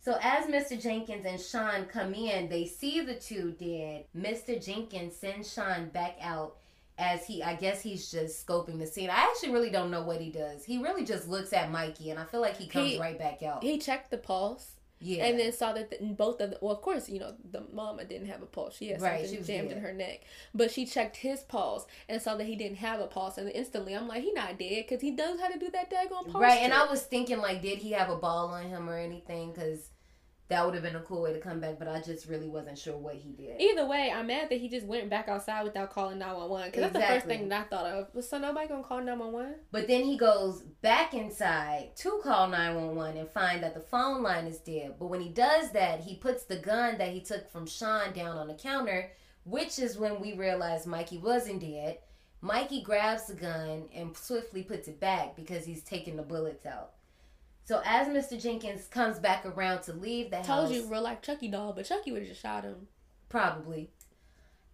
[0.00, 0.80] So as Mr.
[0.80, 4.04] Jenkins and Sean come in, they see the two dead.
[4.14, 4.62] Mr.
[4.62, 6.56] Jenkins sends Sean back out
[6.98, 9.08] as he I guess he's just scoping the scene.
[9.08, 10.62] I actually really don't know what he does.
[10.62, 13.42] He really just looks at Mikey and I feel like he comes He- right back
[13.42, 13.62] out.
[13.62, 14.72] He checked the pulse.
[15.00, 15.26] Yeah.
[15.26, 18.04] And then saw that the, both of the, well, of course, you know, the mama
[18.04, 18.76] didn't have a pulse.
[18.76, 19.76] She had Right, something she jammed dead.
[19.78, 20.22] in her neck.
[20.54, 23.36] But she checked his pulse and saw that he didn't have a pulse.
[23.36, 26.30] And instantly, I'm like, he not dead because he knows how to do that daggone
[26.30, 26.42] pulse.
[26.42, 29.52] Right, and I was thinking like, did he have a ball on him or anything?
[29.52, 29.90] Because
[30.48, 31.78] that would have been a cool way to come back.
[31.78, 33.60] But I just really wasn't sure what he did.
[33.60, 36.70] Either way, I'm mad that he just went back outside without calling 911.
[36.70, 38.24] Because that's the first thing that I thought of.
[38.24, 39.54] So nobody gonna call 911?
[39.72, 44.46] But then he goes back inside to call 911 and find that the phone line
[44.46, 44.96] is dead.
[44.98, 48.36] But when he does that, he puts the gun that he took from Sean down
[48.36, 49.10] on the counter,
[49.44, 51.98] which is when we realize Mikey wasn't dead.
[52.42, 56.90] Mikey grabs the gun and swiftly puts it back because he's taking the bullets out.
[57.64, 58.40] So as Mr.
[58.40, 61.86] Jenkins comes back around to leave the house, Told you, real like Chucky doll, but
[61.86, 62.88] Chucky would have just shot him.
[63.30, 63.90] Probably.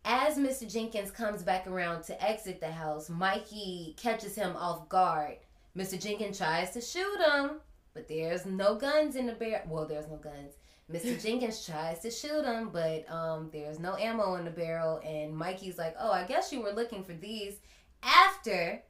[0.05, 0.71] As Mr.
[0.71, 5.37] Jenkins comes back around to exit the house, Mikey catches him off guard.
[5.77, 6.01] Mr.
[6.01, 7.61] Jenkins tries to shoot him,
[7.95, 9.63] but there's no guns in the barrel.
[9.69, 10.55] Well, there's no guns.
[10.91, 11.23] Mr.
[11.25, 15.01] Jenkins tries to shoot him, but um, there's no ammo in the barrel.
[15.05, 17.61] And Mikey's like, "Oh, I guess you were looking for these."
[18.03, 18.83] After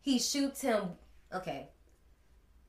[0.00, 0.90] he shoots him,
[1.32, 1.68] okay.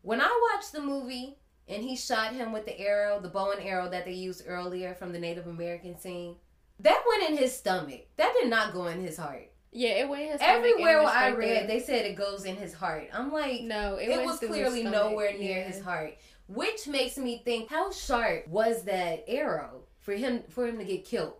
[0.05, 3.63] When I watched the movie and he shot him with the arrow, the bow and
[3.63, 6.35] arrow that they used earlier from the Native American scene,
[6.79, 8.01] that went in his stomach.
[8.17, 9.51] That did not go in his heart.
[9.71, 12.15] Yeah, it went in his Everywhere stomach I and it went read, they said it
[12.15, 13.09] goes in his heart.
[13.11, 15.63] I'm like, No, it it, was clearly nowhere near yeah.
[15.63, 16.13] his heart,
[16.47, 21.05] which makes me think how sharp was that arrow for him for him to get
[21.05, 21.33] killed?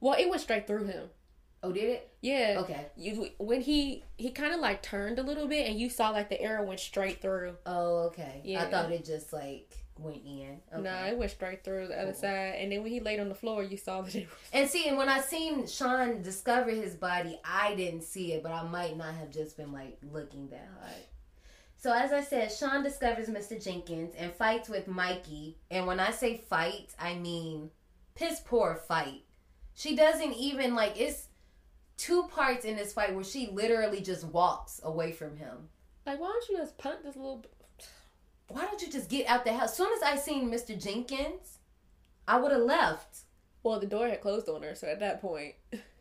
[0.00, 1.08] Well, it went straight through him.
[1.64, 2.10] Oh, did it?
[2.20, 2.56] Yeah.
[2.60, 2.86] Okay.
[2.96, 6.28] You when he he kind of like turned a little bit, and you saw like
[6.28, 7.54] the arrow went straight through.
[7.66, 8.40] Oh, okay.
[8.44, 8.64] Yeah.
[8.64, 10.58] I thought it just like went in.
[10.72, 10.82] Okay.
[10.82, 12.20] No, it went straight through the other Cool.
[12.20, 14.38] side, and then when he laid on the floor, you saw that it was.
[14.52, 18.50] And see, and when I seen Sean discover his body, I didn't see it, but
[18.52, 20.94] I might not have just been like looking that hard.
[21.76, 23.62] So as I said, Sean discovers Mr.
[23.62, 25.58] Jenkins and fights with Mikey.
[25.70, 27.70] And when I say fight, I mean
[28.14, 29.22] piss poor fight.
[29.74, 31.26] She doesn't even like it's
[32.02, 35.68] two parts in this fight where she literally just walks away from him.
[36.04, 37.44] Like, why don't you just punt this little?
[38.48, 39.76] Why don't you just get out the house?
[39.76, 40.80] Soon as I seen Mr.
[40.80, 41.58] Jenkins,
[42.26, 43.20] I would have left.
[43.62, 45.54] Well, the door had closed on her, so at that point,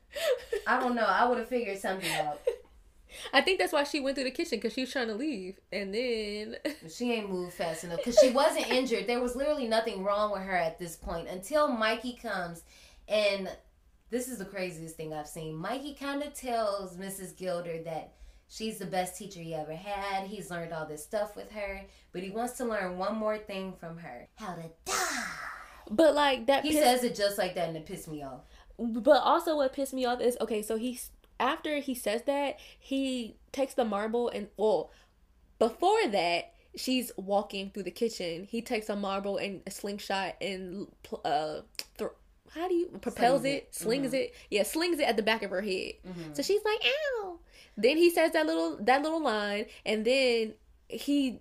[0.68, 1.06] I don't know.
[1.06, 2.40] I would have figured something out.
[3.34, 5.60] I think that's why she went through the kitchen because she was trying to leave,
[5.72, 6.56] and then
[6.90, 9.06] She ain't moved fast enough because she wasn't injured.
[9.06, 12.64] There was literally nothing wrong with her at this point until Mikey comes.
[13.07, 13.49] And
[14.11, 15.55] this is the craziest thing I've seen.
[15.55, 17.35] Mikey kind of tells Mrs.
[17.35, 18.13] Gilder that
[18.47, 20.27] she's the best teacher he ever had.
[20.27, 21.81] He's learned all this stuff with her,
[22.11, 25.23] but he wants to learn one more thing from her how to die.
[25.89, 26.63] but like that.
[26.63, 28.41] He pissed- says it just like that and it pissed me off.
[28.77, 30.61] But also, what pissed me off is okay.
[30.61, 34.91] So he's after he says that he takes the marble and well,
[35.57, 38.45] before that she's walking through the kitchen.
[38.49, 40.88] He takes a marble and a slingshot and
[41.25, 41.61] uh,
[41.97, 42.11] th-
[42.53, 43.76] how do you propels Slings it, it.
[43.76, 45.94] slings it, yeah, slings it at the back of her head.
[46.06, 46.36] Mhm.
[46.36, 47.40] So she's like, "Ow!"
[47.78, 50.53] Then he says that little that little line, and then
[50.88, 51.40] he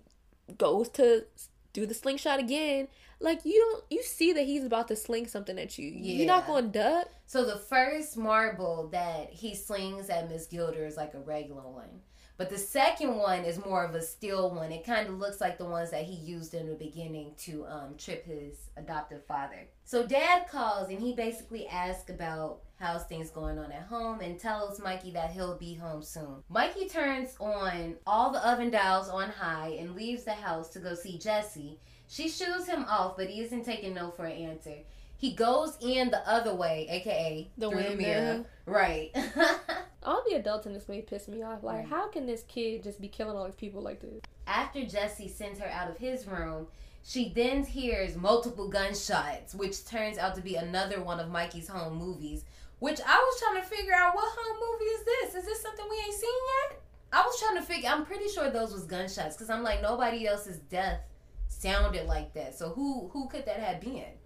[0.57, 1.25] goes to
[1.73, 2.87] do the slingshot again.
[3.19, 5.89] Like you don't you see that he's about to sling something at you.
[5.89, 7.09] You're not going to duck.
[7.27, 12.01] So the first marble that he slings at Miss Gilder is like a regular one.
[12.37, 14.71] But the second one is more of a steel one.
[14.71, 17.95] It kind of looks like the ones that he used in the beginning to um,
[17.97, 19.67] trip his adoptive father.
[19.83, 24.39] So dad calls and he basically asks about how's things going on at home and
[24.39, 26.43] tells Mikey that he'll be home soon.
[26.49, 30.95] Mikey turns on all the oven dials on high and leaves the house to go
[30.95, 31.77] see Jesse.
[32.07, 34.77] She shoos him off, but he isn't taking no for an answer.
[35.21, 38.43] He goes in the other way, aka The through the mirror.
[38.65, 39.11] Right.
[40.03, 41.61] All the adults in this movie piss me off.
[41.61, 44.19] Like, how can this kid just be killing all these people like this?
[44.47, 46.65] After Jesse sends her out of his room,
[47.03, 51.99] she then hears multiple gunshots, which turns out to be another one of Mikey's home
[51.99, 52.43] movies.
[52.79, 55.35] Which I was trying to figure out what home movie is this?
[55.35, 56.29] Is this something we ain't seen
[56.71, 56.81] yet?
[57.13, 57.91] I was trying to figure.
[57.91, 61.01] I'm pretty sure those was gunshots because I'm like nobody else's death
[61.47, 62.57] sounded like that.
[62.57, 64.17] So who who could that have been?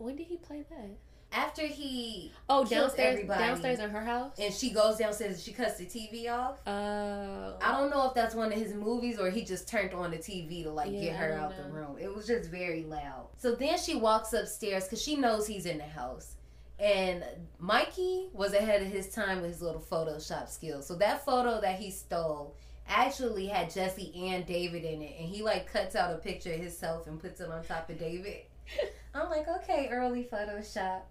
[0.00, 0.90] When did he play that?
[1.32, 4.32] After he Oh, downstairs, downstairs in her house.
[4.40, 6.58] and she goes downstairs and she cuts the TV off.
[6.66, 10.10] Uh, I don't know if that's one of his movies or he just turned on
[10.10, 11.96] the TV to like Yeah, get her out the room.
[12.00, 13.28] It was just very loud.
[13.38, 16.34] So then she walks upstairs because she knows he's in the house.
[16.80, 17.22] And
[17.60, 20.86] Mikey was ahead of his time with his little Photoshop skills.
[20.86, 22.56] So that photo that he stole
[22.88, 25.14] actually had Jesse and David in it.
[25.20, 27.98] And he like cuts out a picture of himself and puts it on top of
[28.00, 28.38] David.
[29.14, 31.02] I'm like, okay, early Photoshop.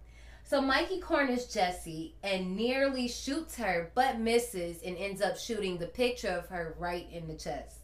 [0.43, 5.85] So Mikey corners Jesse and nearly shoots her, but misses and ends up shooting the
[5.87, 7.81] picture of her right in the chest.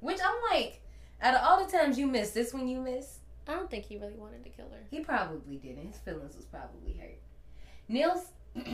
[0.00, 0.80] Which I'm like,
[1.20, 3.20] out of all the times you miss, this one you miss?
[3.46, 4.80] I don't think he really wanted to kill her.
[4.90, 5.86] He probably didn't.
[5.86, 7.20] His feelings was probably hurt.
[7.88, 8.32] Nils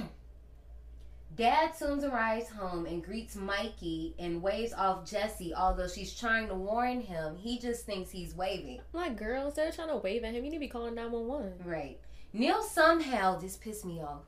[1.39, 6.55] Dad soon arrives home and greets Mikey and waves off Jesse, although she's trying to
[6.55, 7.37] warn him.
[7.37, 8.81] He just thinks he's waving.
[8.93, 10.97] I'm like, girl, instead of trying to wave at him, you need to be calling
[10.97, 11.53] 911.
[11.65, 12.01] Right.
[12.33, 14.25] Neil somehow this pissed me off.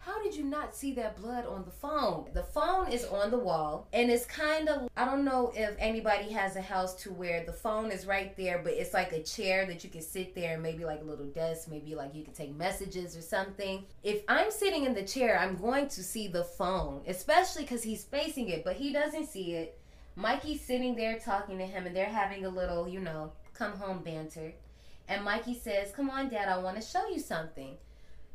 [0.00, 2.30] How did you not see that blood on the phone?
[2.32, 6.32] The phone is on the wall and it's kind of I don't know if anybody
[6.32, 9.66] has a house to where the phone is right there but it's like a chair
[9.66, 12.54] that you can sit there maybe like a little desk, maybe like you can take
[12.56, 13.84] messages or something.
[14.02, 18.04] If I'm sitting in the chair, I'm going to see the phone, especially cuz he's
[18.04, 19.78] facing it, but he doesn't see it.
[20.14, 24.02] Mikey's sitting there talking to him and they're having a little, you know, come home
[24.02, 24.52] banter.
[25.08, 27.76] And Mikey says, Come on, Dad, I want to show you something.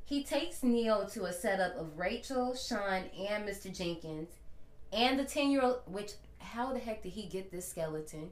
[0.06, 3.76] He takes Neil to a setup of Rachel, Sean, and Mr.
[3.76, 4.30] Jenkins,
[4.92, 8.32] and the 10 year old, which, how the heck did he get this skeleton?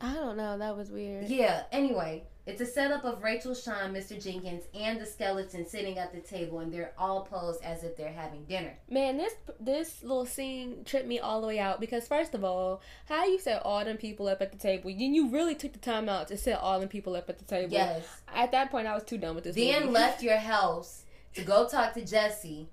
[0.00, 0.58] I don't know.
[0.58, 1.28] That was weird.
[1.28, 4.22] Yeah, anyway, it's a setup of Rachel, Sean, Mr.
[4.22, 8.12] Jenkins, and the skeleton sitting at the table, and they're all posed as if they're
[8.12, 8.72] having dinner.
[8.88, 12.80] Man, this this little scene tripped me all the way out because first of all,
[13.06, 15.80] how you set all them people up at the table, then you really took the
[15.80, 17.72] time out to set all them people up at the table.
[17.72, 18.06] Yes.
[18.32, 19.56] At that point, I was too done with this.
[19.56, 19.92] Then movie.
[19.92, 21.02] left your house
[21.34, 22.68] to go talk to Jesse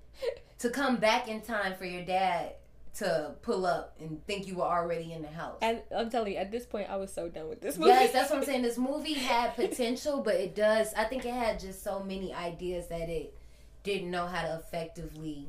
[0.60, 2.54] to come back in time for your dad
[2.94, 5.58] to pull up and think you were already in the house.
[5.60, 7.90] And I'm telling you, at this point, I was so done with this movie.
[7.90, 8.62] Yes, that's what I'm saying.
[8.62, 10.94] This movie had potential, but it does.
[10.94, 13.34] I think it had just so many ideas that it
[13.82, 15.48] didn't know how to effectively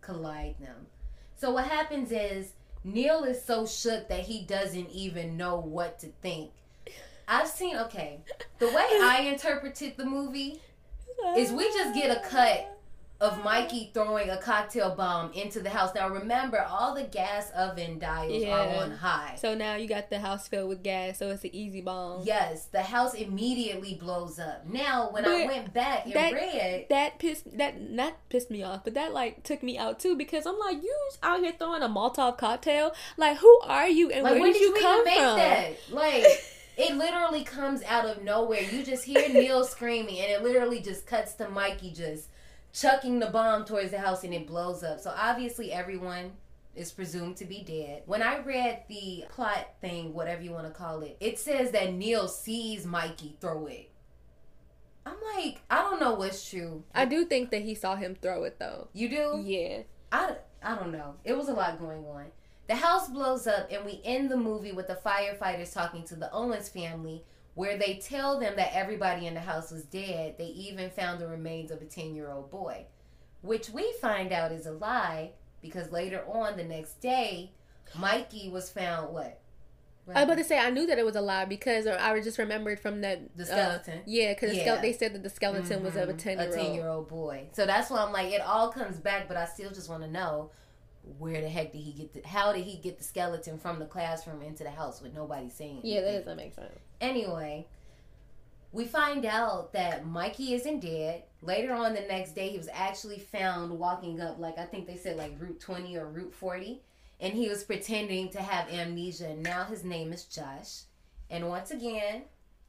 [0.00, 0.86] collide them.
[1.36, 2.52] So what happens is
[2.82, 6.50] Neil is so shook that he doesn't even know what to think.
[7.28, 8.20] I've seen okay.
[8.58, 10.60] The way I interpreted the movie
[11.36, 12.75] is we just get a cut
[13.18, 15.94] of Mikey throwing a cocktail bomb into the house.
[15.94, 19.36] Now remember, all the gas oven dials are on high.
[19.38, 22.22] So now you got the house filled with gas, so it's an easy bomb.
[22.24, 24.66] Yes, the house immediately blows up.
[24.66, 28.84] Now, when I went back and that, read, that pissed that not pissed me off,
[28.84, 31.88] but that like took me out too because I'm like, you out here throwing a
[31.88, 32.92] Molotov cocktail.
[33.16, 35.36] Like, who are you and like, where when did did you you come from?
[35.38, 35.72] that?
[35.90, 36.24] Like,
[36.76, 38.60] it literally comes out of nowhere.
[38.60, 42.28] You just hear Neil screaming, and it literally just cuts to Mikey just
[42.78, 45.00] chucking the bomb towards the house, and it blows up.
[45.00, 46.32] So obviously, everyone
[46.74, 48.02] is presumed to be dead.
[48.06, 51.94] When I read the plot thing, whatever you want to call it, it says that
[51.94, 53.90] Neil sees Mikey throw it.
[55.06, 56.82] I'm like, I don't know what's true.
[56.94, 58.88] I do think that he saw him throw it though.
[58.92, 59.42] You do?
[59.42, 59.82] Yeah.
[60.10, 61.14] I, I don't know.
[61.24, 62.26] It was a lot going on.
[62.66, 66.30] The house blows up, and we end the movie with the firefighters talking to the
[66.32, 67.22] Owens family,
[67.56, 70.36] where they tell them that everybody in the house was dead.
[70.38, 72.84] They even found the remains of a 10 year old boy,
[73.40, 77.50] which we find out is a lie because later on the next day,
[77.98, 79.40] Mikey was found what?
[80.08, 82.38] I was about to say I knew that it was a lie because I just
[82.38, 84.00] remembered from that The uh, skeleton.
[84.06, 84.76] yeah, because Yeah.
[84.80, 86.74] they said that the skeleton was of a ten a year 10 old.
[86.76, 87.48] year old boy.
[87.52, 90.08] So that's why I'm like, it all comes back, but I still just want to
[90.10, 90.50] know
[91.18, 93.84] where the heck did he get the, how did he get the skeleton from the
[93.84, 96.72] classroom into the house with nobody saying Yeah, that doesn't make sense.
[97.00, 97.66] Anyway,
[98.72, 101.22] we find out that Mikey isn't dead.
[101.42, 104.96] Later on the next day, he was actually found walking up, like I think they
[104.96, 106.82] said, like Route 20 or Route 40.
[107.20, 109.28] And he was pretending to have amnesia.
[109.28, 110.82] And now his name is Josh.
[111.30, 112.24] And once again,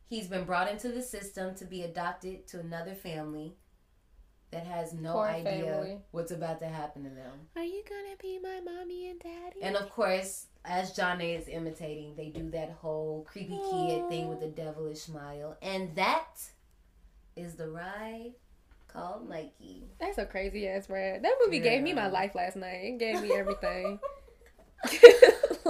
[0.07, 3.55] he's been brought into the system to be adopted to another family
[4.57, 5.97] that has no Poor idea family.
[6.11, 7.31] what's about to happen to them.
[7.55, 9.61] Are you gonna be my mommy and daddy?
[9.61, 14.29] And of course, as John A is imitating, they do that whole creepy kid thing
[14.29, 15.55] with the devilish smile.
[15.61, 16.39] And that
[17.35, 18.33] is the ride
[18.87, 19.83] called Mikey.
[19.99, 21.21] That's a crazy ass ride.
[21.23, 22.81] That movie gave me my life last night.
[22.83, 23.99] It gave me everything.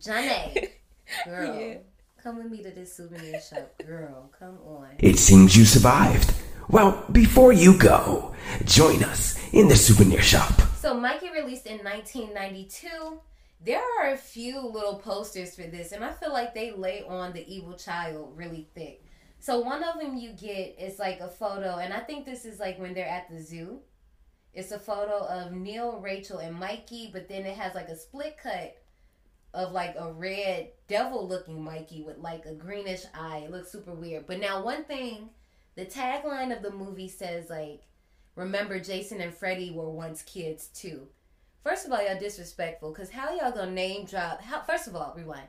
[0.00, 0.70] John A.
[1.26, 1.60] Girl.
[1.60, 1.74] Yeah.
[2.22, 3.72] Come with me to this souvenir shop.
[3.86, 4.88] Girl, come on.
[4.98, 6.32] It seems you survived.
[6.68, 8.34] Well, before you go,
[8.64, 10.52] join us in the souvenir shop.
[10.80, 13.20] So Mikey released in 1992.
[13.64, 17.32] There are a few little posters for this, and I feel like they lay on
[17.32, 19.04] the evil child really thick.
[19.38, 22.58] So one of them you get is like a photo, and I think this is
[22.58, 23.78] like when they're at the zoo.
[24.52, 28.38] It's a photo of Neil, Rachel, and Mikey, but then it has like a split
[28.42, 28.76] cut
[29.54, 33.42] of like a red devil looking Mikey with like a greenish eye.
[33.44, 34.26] It looks super weird.
[34.26, 35.30] But now one thing,
[35.76, 37.82] the tagline of the movie says like
[38.34, 41.06] remember Jason and Freddy were once kids too.
[41.62, 44.40] First of all, y'all disrespectful because how y'all gonna name drop?
[44.42, 45.48] How first of all, rewind.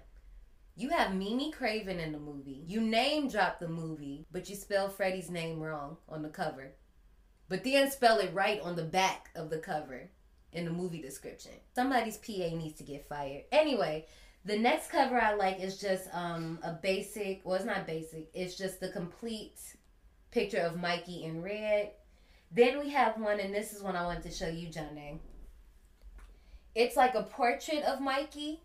[0.76, 2.64] You have Mimi Craven in the movie.
[2.68, 6.74] You name drop the movie, but you spell Freddy's name wrong on the cover.
[7.50, 10.10] But then spell it right on the back of the cover
[10.52, 11.54] in the movie description.
[11.74, 13.46] Somebody's PA needs to get fired.
[13.52, 14.06] Anyway,
[14.46, 18.58] the next cover I like is just um a basic, well it's not basic, it's
[18.58, 19.60] just the complete
[20.32, 21.92] picture of Mikey in red.
[22.52, 25.20] Then we have one, and this is one I wanted to show you, John
[26.76, 28.62] It's like a portrait of Mikey,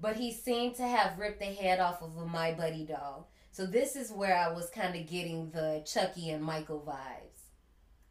[0.00, 3.30] but he seemed to have ripped the head off of a My Buddy doll.
[3.52, 7.30] So this is where I was kind of getting the Chucky and Michael vibes.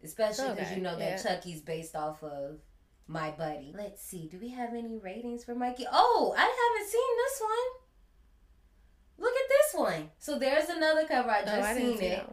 [0.04, 1.36] Especially because Okay, you know that yeah.
[1.36, 2.60] Chucky's based off of
[3.08, 3.74] My Buddy.
[3.76, 5.86] Let's see, do we have any ratings for Mikey?
[5.92, 7.90] Oh, I haven't seen this one.
[9.18, 10.10] Look at this one.
[10.18, 11.30] So there's another cover.
[11.30, 12.30] I just oh, I didn't seen see it.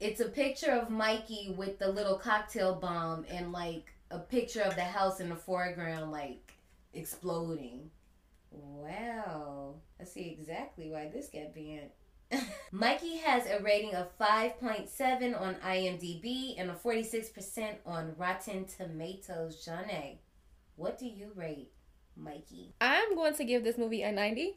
[0.00, 4.76] It's a picture of Mikey with the little cocktail bomb and like a picture of
[4.76, 6.52] the house in the foreground, like
[6.94, 7.90] exploding.
[8.50, 9.74] Wow.
[10.00, 11.90] I see exactly why this got banned.
[12.72, 19.68] Mikey has a rating of 5.7 on IMDb and a 46% on Rotten Tomatoes.
[19.68, 20.18] A.
[20.76, 21.72] What do you rate
[22.16, 22.74] Mikey?
[22.80, 24.42] I'm going to give this movie a 90.
[24.42, 24.54] Okay,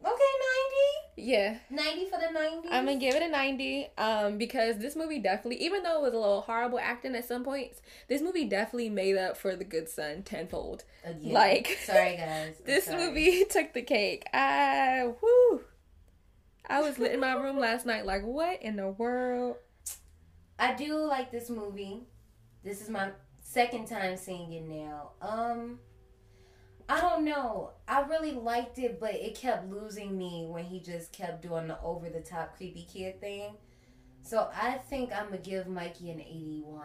[0.00, 1.07] 90.
[1.18, 1.58] Yeah.
[1.70, 2.66] 90 for the 90s?
[2.70, 6.14] I'm gonna give it a 90 um because this movie definitely even though it was
[6.14, 9.88] a little horrible acting at some points this movie definitely made up for the good
[9.88, 10.84] son tenfold
[11.20, 11.32] yeah.
[11.32, 12.54] like sorry guys.
[12.60, 13.06] I'm this sorry.
[13.06, 15.62] movie took the cake I whoo
[16.68, 19.56] I was lit in my room last night like what in the world
[20.58, 22.00] I do like this movie.
[22.64, 25.10] This is my second time seeing it now.
[25.22, 25.78] Um
[26.88, 27.72] I don't know.
[27.86, 31.78] I really liked it, but it kept losing me when he just kept doing the
[31.82, 33.54] over the top creepy kid thing.
[34.22, 36.82] So I think I'm gonna give Mikey an 81.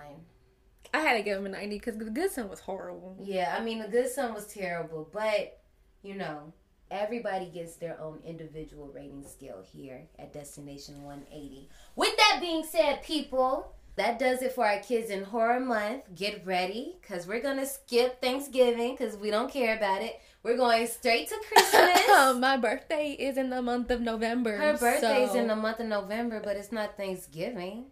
[0.93, 3.63] I had to give him a 90 because the good son was horrible Yeah, I
[3.63, 5.59] mean the good son was terrible, but
[6.03, 6.53] you know,
[6.91, 11.69] everybody gets their own individual rating scale here at Destination 180.
[11.95, 16.03] With that being said, people, that does it for our kids in horror month.
[16.15, 20.19] Get ready cuz we're going to skip Thanksgiving cuz we don't care about it.
[20.41, 22.01] We're going straight to Christmas.
[22.39, 25.85] my birthday is in the month of November Her birthday's so- in the month of
[25.87, 27.91] November, but it's not Thanksgiving.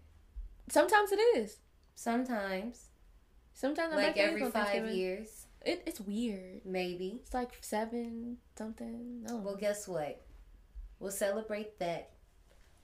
[0.70, 1.58] sometimes it is
[1.96, 2.90] Sometimes,
[3.54, 4.96] sometimes like every 5 Thanksgiving.
[4.96, 7.20] years, it, it's weird maybe.
[7.22, 10.20] it's like seven something no Well, guess what?
[11.00, 12.10] We'll celebrate that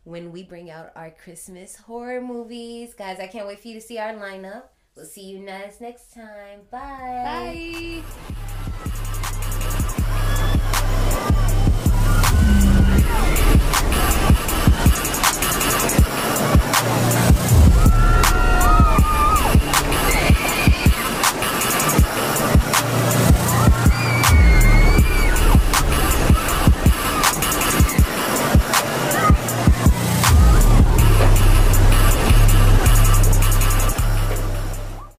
[0.07, 2.93] when we bring out our Christmas horror movies.
[2.93, 4.63] Guys, I can't wait for you to see our lineup.
[4.95, 6.61] We'll see you guys next time.
[6.71, 8.01] Bye.
[8.01, 8.53] bye